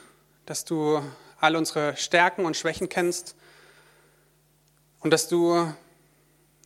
dass 0.47 0.65
du 0.65 1.03
all 1.43 1.57
unsere 1.57 1.97
Stärken 1.97 2.45
und 2.45 2.57
Schwächen 2.57 2.89
kennst 2.89 3.35
und 5.01 5.11
dass 5.11 5.29
du 5.29 5.75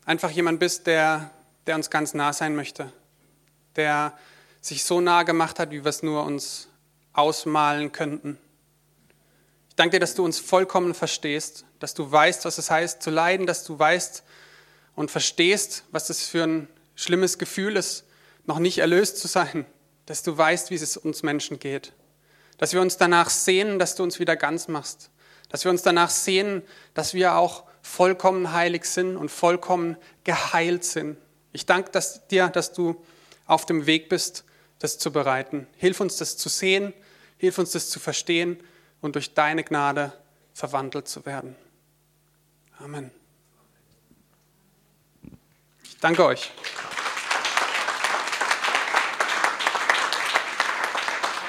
einfach 0.05 0.31
jemand 0.31 0.61
bist, 0.61 0.87
der, 0.87 1.31
der 1.67 1.77
uns 1.77 1.89
ganz 1.89 2.13
nah 2.13 2.35
sein 2.35 2.55
möchte, 2.55 2.93
der 3.75 4.17
sich 4.61 4.85
so 4.85 5.01
nah 5.01 5.23
gemacht 5.23 5.59
hat, 5.59 5.71
wie 5.71 5.83
wir 5.83 5.89
es 5.89 6.03
nur 6.03 6.25
uns 6.25 6.69
ausmalen 7.15 7.91
könnten. 7.91 8.39
Ich 9.71 9.77
danke 9.77 9.93
dir, 9.93 10.01
dass 10.01 10.15
du 10.15 10.23
uns 10.23 10.39
vollkommen 10.39 10.93
verstehst, 10.93 11.65
dass 11.79 11.95
du 11.95 12.13
weißt, 12.13 12.45
was 12.45 12.59
es 12.59 12.71
heißt 12.71 13.03
zu 13.03 13.09
leiden, 13.09 13.47
dass 13.47 13.65
du 13.65 13.79
weißt 13.79 14.25
und 14.95 15.11
verstehst, 15.11 15.85
was 15.91 16.11
es 16.11 16.29
für 16.29 16.45
ein 16.45 16.69
schlimmes 16.95 17.39
Gefühl 17.39 17.77
ist, 17.77 18.05
noch 18.45 18.59
nicht 18.59 18.77
erlöst 18.77 19.17
zu 19.17 19.27
sein, 19.27 19.65
dass 20.05 20.23
du 20.23 20.37
weißt, 20.37 20.71
wie 20.71 20.75
es 20.75 20.99
uns 20.99 21.23
Menschen 21.23 21.59
geht, 21.59 21.95
dass 22.59 22.73
wir 22.73 22.81
uns 22.81 22.97
danach 22.97 23.31
sehnen, 23.31 23.79
dass 23.79 23.95
du 23.95 24.03
uns 24.03 24.19
wieder 24.19 24.37
ganz 24.37 24.69
machst, 24.69 25.11
dass 25.49 25.65
wir 25.65 25.71
uns 25.71 25.83
danach 25.83 26.11
sehnen, 26.11 26.63
dass 26.95 27.15
wir 27.15 27.35
auch 27.37 27.65
vollkommen 27.83 28.53
heilig 28.53 28.85
sind 28.85 29.17
und 29.17 29.31
vollkommen 29.31 29.97
geheilt 30.25 30.85
sind. 30.85 31.19
Ich 31.53 31.67
danke 31.67 31.91
dass, 31.91 32.27
dir, 32.29 32.49
dass 32.49 32.73
du 32.73 33.03
auf 33.47 33.65
dem 33.65 33.87
Weg 33.87 34.09
bist, 34.09 34.45
das 34.79 34.99
zu 34.99 35.13
bereiten. 35.13 35.67
Hilf 35.77 36.01
uns, 36.01 36.17
das 36.17 36.37
zu 36.37 36.49
sehen, 36.49 36.93
hilf 37.39 37.59
uns, 37.59 37.73
das 37.73 37.89
zu 37.89 38.01
verstehen 38.01 38.59
und 39.01 39.15
durch 39.15 39.35
deine 39.35 39.65
Gnade 39.65 40.13
verwandelt 40.53 41.09
zu 41.09 41.25
werden. 41.25 41.57
Amen. 42.79 43.11
Ich 45.85 45.99
danke 46.01 46.25
euch. 46.25 46.51